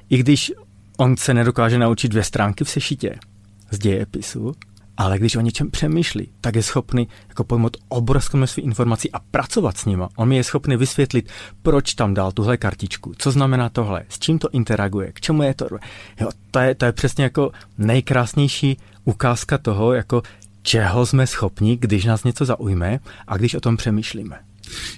I 0.09 0.17
když 0.17 0.51
on 0.97 1.17
se 1.17 1.33
nedokáže 1.33 1.79
naučit 1.79 2.07
dvě 2.07 2.23
stránky 2.23 2.63
v 2.63 2.69
sešitě, 2.69 3.15
z 3.73 3.79
dějepisu, 3.79 4.53
ale 4.97 5.19
když 5.19 5.35
o 5.35 5.41
něčem 5.41 5.71
přemýšlí, 5.71 6.29
tak 6.41 6.55
je 6.55 6.63
schopný 6.63 7.07
jako 7.29 7.43
pojmout 7.43 7.77
obrovské 7.89 8.37
množství 8.37 8.63
informací 8.63 9.11
a 9.11 9.19
pracovat 9.19 9.77
s 9.77 9.85
nima. 9.85 10.09
On 10.15 10.27
mi 10.27 10.35
je 10.35 10.43
schopný 10.43 10.77
vysvětlit, 10.77 11.29
proč 11.61 11.93
tam 11.93 12.13
dal 12.13 12.31
tuhle 12.31 12.57
kartičku, 12.57 13.13
co 13.17 13.31
znamená 13.31 13.69
tohle, 13.69 14.03
s 14.09 14.19
čím 14.19 14.39
to 14.39 14.49
interaguje, 14.51 15.11
k 15.11 15.21
čemu 15.21 15.43
je 15.43 15.53
to. 15.53 15.67
Jo, 16.19 16.29
to, 16.51 16.59
je, 16.59 16.75
to 16.75 16.85
je 16.85 16.91
přesně 16.91 17.23
jako 17.23 17.51
nejkrásnější 17.77 18.77
ukázka 19.05 19.57
toho, 19.57 19.93
jako 19.93 20.21
čeho 20.61 21.05
jsme 21.05 21.27
schopni, 21.27 21.77
když 21.77 22.05
nás 22.05 22.23
něco 22.23 22.45
zaujme 22.45 22.99
a 23.27 23.37
když 23.37 23.55
o 23.55 23.59
tom 23.59 23.77
přemýšlíme. 23.77 24.39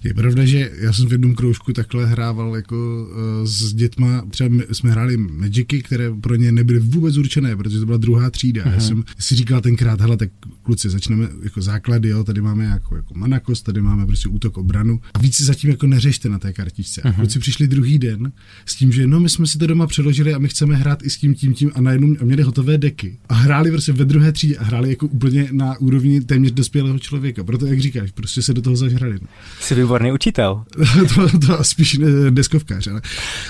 Je 0.04 0.14
pravda, 0.14 0.46
že 0.46 0.72
já 0.80 0.94
jsem 0.94 1.08
v 1.08 1.12
jednom 1.12 1.36
kroužku 1.36 1.74
takhle 1.74 2.06
hrával 2.06 2.56
jako 2.56 3.08
uh, 3.10 3.48
s 3.48 3.74
dětma, 3.74 4.26
třeba 4.30 4.64
jsme 4.72 4.92
hráli 4.92 5.18
Magicy, 5.18 5.82
které 5.84 6.12
pro 6.22 6.36
ně 6.36 6.52
nebyly 6.52 6.80
vůbec 6.80 7.18
určené, 7.18 7.56
protože 7.56 7.80
to 7.80 7.86
byla 7.86 7.98
druhá 7.98 8.30
třída. 8.30 8.64
Uh-huh. 8.64 8.68
Já 8.68 8.78
mhm. 8.78 8.82
jsem 8.82 9.04
si 9.20 9.36
říkal 9.36 9.62
tenkrát, 9.62 10.02
hele, 10.02 10.18
tak 10.18 10.30
kluci, 10.66 10.90
začneme 10.90 11.30
jako 11.44 11.62
základy, 11.62 12.10
jo, 12.10 12.24
tady 12.24 12.42
máme 12.42 12.66
jako, 12.66 12.96
jako 12.96 13.14
manakos, 13.14 13.62
tady 13.62 13.82
máme 13.82 14.06
prostě 14.06 14.30
útok 14.30 14.58
obranu 14.58 15.00
a 15.14 15.20
víc 15.20 15.36
si 15.36 15.44
zatím 15.44 15.70
jako 15.70 15.88
neřešte 15.88 16.30
na 16.30 16.40
té 16.40 16.54
kartičce. 16.54 17.02
Uh-huh. 17.02 17.16
Kluci 17.16 17.40
přišli 17.40 17.68
druhý 17.68 18.00
den 18.00 18.32
s 18.66 18.76
tím, 18.76 18.92
že 18.92 19.08
no, 19.08 19.20
my 19.20 19.30
jsme 19.30 19.48
si 19.48 19.58
to 19.58 19.68
doma 19.68 19.88
přeložili 19.88 20.34
a 20.34 20.40
my 20.40 20.48
chceme 20.48 20.76
hrát 20.76 21.04
i 21.04 21.10
s 21.10 21.18
tím, 21.18 21.36
tím, 21.36 21.54
tím 21.54 21.72
a 21.76 21.82
najednou 21.82 22.16
a 22.22 22.26
měli 22.26 22.44
hotové 22.44 22.78
deky. 22.78 23.18
A 23.30 23.34
hráli 23.34 23.72
prostě 23.72 23.94
ve 23.94 24.06
druhé 24.06 24.32
třídě 24.32 24.58
a 24.58 24.64
hráli 24.64 24.90
jako 24.90 25.08
úplně 25.08 25.50
na 25.52 25.78
úrovni 25.80 26.22
téměř 26.22 26.52
dospělého 26.52 27.00
člověka. 27.00 27.44
Proto, 27.44 27.66
jak 27.66 27.80
říkáš, 27.80 28.12
prostě 28.12 28.42
se 28.42 28.54
do 28.54 28.62
toho 28.62 28.76
zažrali. 28.76 29.14
No. 29.22 29.28
Jsi 29.60 29.76
výborný 29.76 30.12
učitel. 30.12 30.64
to, 31.16 31.40
to 31.40 31.64
spíš 31.64 32.00
deskovkář, 32.30 32.88
ale. 32.88 33.02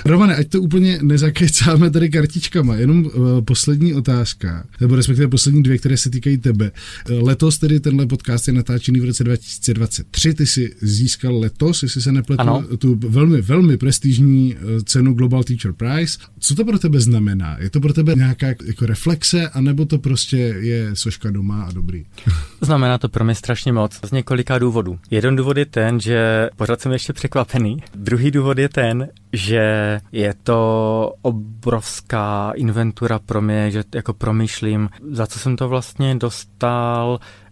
Romane, 0.06 0.36
ať 0.36 0.47
to 0.49 0.62
úplně 0.62 0.99
nezakecáme 1.01 1.89
tady 1.89 2.10
kartičkama, 2.10 2.75
jenom 2.75 3.06
uh, 3.06 3.12
poslední 3.41 3.93
otázka, 3.93 4.65
nebo 4.82 4.95
respektive 4.95 5.28
poslední 5.28 5.63
dvě, 5.63 5.78
které 5.78 5.97
se 5.97 6.10
týkají 6.10 6.38
tebe. 6.38 6.71
Uh, 7.10 7.28
letos 7.28 7.58
tedy 7.58 7.80
tenhle 7.80 8.06
podcast 8.06 8.48
je 8.48 8.54
natáčený 8.54 9.00
v 9.00 9.06
roce 9.06 9.24
2023, 9.24 10.34
ty 10.34 10.46
jsi 10.46 10.76
získal 10.82 11.39
letos, 11.39 11.84
jestli 11.84 12.02
se 12.02 12.12
nepletu, 12.12 12.41
ano. 12.41 12.63
tu 12.78 13.00
velmi, 13.08 13.41
velmi 13.41 13.78
prestižní 13.78 14.56
uh, 14.56 14.82
cenu 14.84 15.13
Global 15.13 15.44
Teacher 15.44 15.74
Prize. 15.74 16.18
Co 16.39 16.56
to 16.56 16.65
pro 16.65 16.80
tebe 16.80 17.00
znamená? 17.00 17.58
Je 17.60 17.70
to 17.70 17.80
pro 17.80 17.94
tebe 17.94 18.15
nějaká 18.15 18.48
jako 18.48 18.86
reflexe, 18.86 19.50
anebo 19.50 19.86
to 19.86 19.98
prostě 19.98 20.38
je 20.38 20.96
soška 20.96 21.32
doma 21.32 21.63
a 21.63 21.72
dobrý? 21.72 22.06
Znamená 22.62 22.98
to 22.98 23.10
pro 23.10 23.26
mě 23.26 23.36
strašně 23.36 23.74
moc 23.74 24.00
z 24.04 24.12
několika 24.12 24.60
důvodů. 24.60 25.00
Jeden 25.12 25.36
důvod 25.36 25.58
je 25.58 25.65
ten, 25.65 26.00
že 26.00 26.50
pořád 26.56 26.82
jsem 26.82 26.91
ještě 26.91 27.13
překvapený. 27.13 27.78
Druhý 27.96 28.32
důvod 28.32 28.58
je 28.58 28.70
ten, 28.70 29.08
že 29.34 29.62
je 30.12 30.34
to 30.44 31.13
obrovská 31.22 32.52
inventura 32.56 33.20
pro 33.20 33.41
mě, 33.41 33.72
že 33.72 33.84
jako 33.96 34.13
promýšlím, 34.13 34.89
za 35.12 35.28
co 35.28 35.39
jsem 35.39 35.56
to 35.56 35.70
vlastně 35.70 36.15
dostal, 36.15 36.94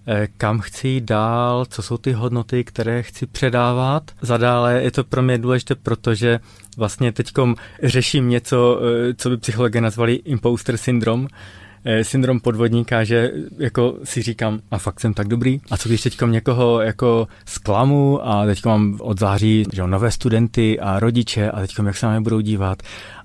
eh, 0.07 0.27
kam 0.37 0.59
chci 0.59 0.87
jít 0.87 1.03
dál, 1.03 1.65
co 1.65 1.81
jsou 1.81 1.97
ty 1.97 2.11
hodnoty, 2.11 2.63
které 2.63 3.03
chci 3.03 3.25
předávat. 3.25 4.11
Zadále 4.21 4.83
je 4.83 4.91
to 4.91 5.03
pro 5.03 5.21
mě 5.21 5.37
důležité, 5.37 5.75
protože 5.75 6.39
vlastně 6.77 7.11
teďkom 7.11 7.55
řeším 7.83 8.29
něco, 8.29 8.79
eh, 8.81 9.13
co 9.13 9.29
by 9.29 9.37
psychologé 9.37 9.81
nazvali 9.81 10.13
imposter 10.13 10.77
syndrom, 10.77 11.27
Eh, 11.85 12.03
syndrom 12.03 12.39
podvodníka, 12.39 13.03
že 13.03 13.31
jako 13.57 13.97
si 14.03 14.21
říkám, 14.21 14.59
a 14.71 14.77
fakt 14.77 14.99
jsem 14.99 15.13
tak 15.13 15.27
dobrý. 15.27 15.61
A 15.71 15.77
co 15.77 15.89
když 15.89 16.01
teďkom 16.01 16.31
někoho 16.31 16.81
jako 16.81 17.27
zklamu 17.45 18.27
a 18.27 18.45
teď 18.45 18.65
mám 18.65 18.97
od 19.01 19.19
září 19.19 19.65
že 19.73 19.87
nové 19.87 20.11
studenty 20.11 20.79
a 20.79 20.99
rodiče 20.99 21.51
a 21.51 21.59
teďkom 21.59 21.87
jak 21.87 21.97
se 21.97 22.05
na 22.05 22.11
mě 22.11 22.21
budou 22.21 22.39
dívat 22.39 22.83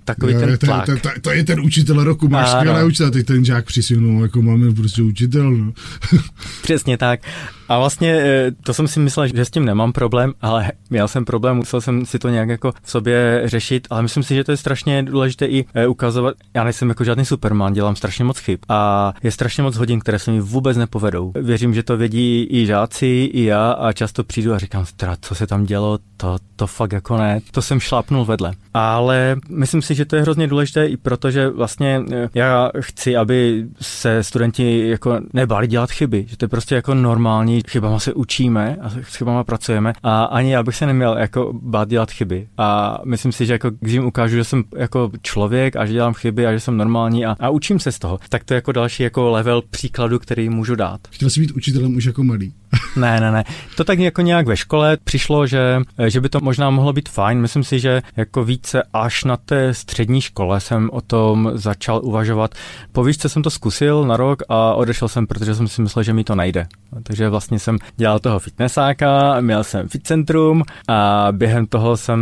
takový 0.09 0.33
jo, 0.33 0.41
ten 0.41 0.59
tlak. 0.59 0.87
To, 0.87 0.93
to, 0.93 1.01
to, 1.01 1.09
to, 1.21 1.31
je 1.31 1.45
ten 1.45 1.61
učitel 1.61 2.05
roku, 2.05 2.29
máš 2.29 2.51
skvělé 2.51 2.85
učitel, 2.85 3.11
teď 3.11 3.27
ten 3.27 3.45
žák 3.45 3.65
přisunul, 3.65 4.23
jako 4.23 4.43
máme 4.43 4.73
prostě 4.75 5.03
učitel. 5.03 5.51
No. 5.51 5.73
Přesně 6.63 6.99
tak. 6.99 7.21
A 7.69 7.79
vlastně 7.79 8.13
eh, 8.13 8.51
to 8.65 8.75
jsem 8.75 8.89
si 8.89 9.01
myslel, 9.01 9.27
že 9.27 9.45
s 9.45 9.51
tím 9.51 9.65
nemám 9.65 9.93
problém, 9.93 10.33
ale 10.41 10.73
měl 10.91 11.09
jsem 11.09 11.25
problém, 11.25 11.57
musel 11.57 11.81
jsem 11.81 12.07
si 12.07 12.19
to 12.19 12.29
nějak 12.29 12.49
jako 12.49 12.73
v 12.83 12.91
sobě 12.91 13.43
řešit, 13.45 13.87
ale 13.91 14.03
myslím 14.03 14.23
si, 14.23 14.35
že 14.35 14.45
to 14.45 14.51
je 14.51 14.57
strašně 14.57 15.03
důležité 15.03 15.47
i 15.47 15.65
eh, 15.75 15.87
ukazovat. 15.87 16.35
Já 16.55 16.65
nejsem 16.65 16.89
jako 16.89 17.05
žádný 17.05 17.25
superman, 17.25 17.73
dělám 17.73 17.97
strašně 17.97 18.25
moc 18.25 18.39
chyb 18.39 18.59
a 18.69 19.13
je 19.23 19.31
strašně 19.31 19.63
moc 19.63 19.77
hodin, 19.77 20.01
které 20.01 20.19
se 20.19 20.31
mi 20.31 20.41
vůbec 20.41 20.77
nepovedou. 20.77 21.33
Věřím, 21.35 21.75
že 21.75 21.83
to 21.83 21.97
vědí 21.97 22.49
i 22.51 22.67
žáci, 22.67 23.31
i 23.33 23.45
já 23.45 23.73
a 23.73 23.93
často 23.93 24.25
přijdu 24.25 24.55
a 24.55 24.59
říkám, 24.59 24.85
teda, 24.97 25.17
co 25.21 25.35
se 25.35 25.47
tam 25.47 25.65
dělo, 25.65 25.99
to, 26.17 26.37
to 26.57 26.67
fakt 26.67 26.93
jako 26.93 27.17
ne, 27.17 27.41
to 27.51 27.63
jsem 27.63 27.81
šlápnul 27.81 28.25
vedle. 28.25 28.53
Ale 28.75 29.37
myslím 29.49 29.83
si, 29.83 29.95
že 29.99 30.05
to 30.05 30.17
je 30.17 30.23
hrozně 30.23 30.47
důležité 30.47 30.87
i 30.87 30.97
proto, 30.97 31.31
že 31.31 31.49
vlastně 31.49 32.03
eh, 32.13 32.29
já 32.35 32.71
chci, 32.81 33.17
aby 33.17 33.65
se 33.81 34.23
studenti 34.23 34.89
jako 34.89 35.21
nebáli 35.33 35.67
dělat 35.67 35.91
chyby, 35.91 36.25
že 36.29 36.37
to 36.37 36.45
je 36.45 36.49
prostě 36.49 36.75
jako 36.75 36.95
normální 36.95 37.63
chybama 37.69 37.99
se 37.99 38.13
učíme 38.13 38.77
a 38.81 38.91
s 38.91 39.17
chybama 39.17 39.45
pracujeme 39.45 39.93
a 40.03 40.25
ani 40.25 40.53
já 40.53 40.63
bych 40.63 40.77
se 40.77 40.87
neměl 40.87 41.19
jako 41.19 41.53
bát 41.63 41.89
dělat 41.89 42.11
chyby. 42.11 42.49
A 42.59 42.99
myslím 43.05 43.33
si, 43.33 43.47
že 43.47 43.53
jako, 43.53 43.71
když 43.81 43.93
jim 43.95 44.05
ukážu, 44.05 44.37
že 44.37 44.45
jsem 44.45 44.65
jako 44.77 45.11
člověk 45.23 45.77
a 45.77 45.87
že 45.87 45.93
dělám 45.93 46.15
chyby 46.15 46.47
a 46.47 46.53
že 46.53 46.61
jsem 46.61 46.77
normální 46.77 47.27
a, 47.27 47.37
a 47.41 47.49
učím 47.51 47.81
se 47.81 47.93
z 47.93 47.99
toho, 47.99 48.19
tak 48.29 48.45
to 48.45 48.55
je 48.55 48.57
jako 48.57 48.73
další 48.73 49.03
jako 49.03 49.31
level 49.31 49.63
příkladu, 49.71 50.19
který 50.19 50.49
můžu 50.49 50.75
dát. 50.75 51.01
Chtěl 51.11 51.31
jsi 51.31 51.41
být 51.41 51.51
učitelem 51.51 51.97
už 51.97 52.05
jako 52.05 52.25
malý? 52.25 52.53
ne, 52.97 53.21
ne, 53.21 53.33
ne. 53.33 53.45
To 53.77 53.85
tak 53.85 53.99
jako 53.99 54.23
nějak 54.23 54.47
ve 54.47 54.57
škole 54.57 54.97
přišlo, 55.05 55.47
že, 55.47 55.81
že 56.09 56.21
by 56.21 56.29
to 56.29 56.41
možná 56.43 56.71
mohlo 56.71 56.93
být 56.93 57.09
fajn. 57.09 57.41
Myslím 57.41 57.65
si, 57.65 57.81
že 57.81 58.03
jako 58.17 58.45
více 58.45 58.83
až 58.93 59.25
na 59.25 59.37
té 59.37 59.75
střední 59.89 60.21
škole 60.21 60.61
jsem 60.61 60.91
o 60.93 61.01
tom 61.01 61.51
začal 61.55 62.01
uvažovat. 62.05 62.55
Po 62.93 63.05
výšce 63.05 63.29
jsem 63.29 63.43
to 63.43 63.51
zkusil 63.51 64.05
na 64.05 64.17
rok 64.17 64.43
a 64.49 64.75
odešel 64.75 65.09
jsem, 65.09 65.27
protože 65.27 65.55
jsem 65.55 65.69
si 65.69 65.83
myslel, 65.83 66.03
že 66.03 66.13
mi 66.13 66.25
to 66.25 66.35
nejde. 66.35 66.67
Takže 67.03 67.29
vlastně 67.29 67.59
jsem 67.59 67.79
dělal 67.97 68.19
toho 68.19 68.39
fitnessáka, 68.39 69.41
měl 69.41 69.65
jsem 69.65 69.89
fit 69.89 70.07
centrum 70.07 70.63
a 70.89 71.29
během 71.33 71.67
toho 71.67 71.97
jsem 71.97 72.21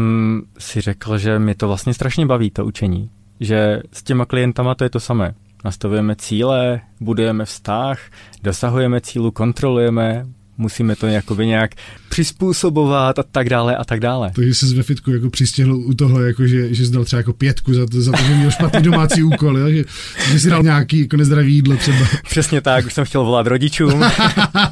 si 0.58 0.80
řekl, 0.80 1.18
že 1.18 1.38
mi 1.38 1.54
to 1.54 1.68
vlastně 1.68 1.94
strašně 1.94 2.26
baví, 2.26 2.50
to 2.50 2.64
učení. 2.64 3.10
Že 3.40 3.82
s 3.92 4.02
těma 4.02 4.24
klientama 4.24 4.74
to 4.74 4.84
je 4.84 4.90
to 4.90 5.00
samé. 5.00 5.34
Nastavujeme 5.64 6.16
cíle, 6.16 6.80
budujeme 7.00 7.44
vztah, 7.44 7.98
dosahujeme 8.42 9.00
cílu, 9.00 9.30
kontrolujeme, 9.30 10.26
musíme 10.58 10.96
to 10.96 11.06
jakoby 11.06 11.46
nějak 11.46 11.70
přizpůsobovat 12.08 13.18
a 13.18 13.22
tak 13.22 13.48
dále 13.48 13.76
a 13.76 13.84
tak 13.84 14.00
dále. 14.00 14.30
Takže 14.34 14.54
jsi 14.54 14.74
ve 14.74 14.82
fitku 14.82 15.10
jako 15.10 15.30
přistihl 15.30 15.74
u 15.74 15.94
toho, 15.94 16.22
jako 16.22 16.46
že, 16.46 16.74
že 16.74 16.86
jsi 16.86 16.92
dal 16.92 17.04
třeba 17.04 17.20
jako 17.20 17.32
pětku 17.32 17.74
za 17.74 17.86
to, 17.86 18.00
za 18.00 18.12
to 18.12 18.22
že 18.22 18.34
měl 18.34 18.50
špatný 18.50 18.82
domácí 18.82 19.22
úkol, 19.22 19.58
jo? 19.58 19.70
Že, 19.70 19.84
že 20.32 20.40
jsi 20.40 20.50
dal 20.50 20.62
nějaký 20.62 21.00
jako 21.00 21.16
nezdravý 21.16 21.54
jídlo 21.54 21.76
třeba. 21.76 21.98
Přesně 22.28 22.60
tak, 22.60 22.86
už 22.86 22.94
jsem 22.94 23.04
chtěl 23.04 23.24
volat 23.24 23.46
rodičům. 23.46 24.04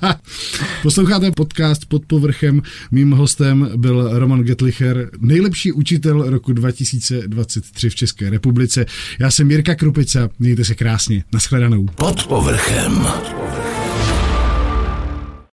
Posloucháte 0.83 1.31
podcast 1.31 1.87
pod 1.87 2.05
povrchem. 2.07 2.63
Mým 2.91 3.11
hostem 3.11 3.71
byl 3.77 4.19
Roman 4.19 4.41
Getlicher, 4.41 5.11
nejlepší 5.19 5.73
učitel 5.73 6.31
roku 6.31 6.53
2023 6.53 7.91
v 7.91 7.95
České 7.95 8.31
republice. 8.31 8.87
Já 9.21 9.31
jsem 9.31 9.51
Jirka 9.51 9.75
Krupica, 9.75 10.29
mějte 10.39 10.65
se 10.65 10.75
krásně. 10.75 11.25
Naschledanou. 11.33 11.87
Pod 11.87 12.27
povrchem. 12.27 12.95
Pod 12.95 13.29
povrchem. 13.29 13.64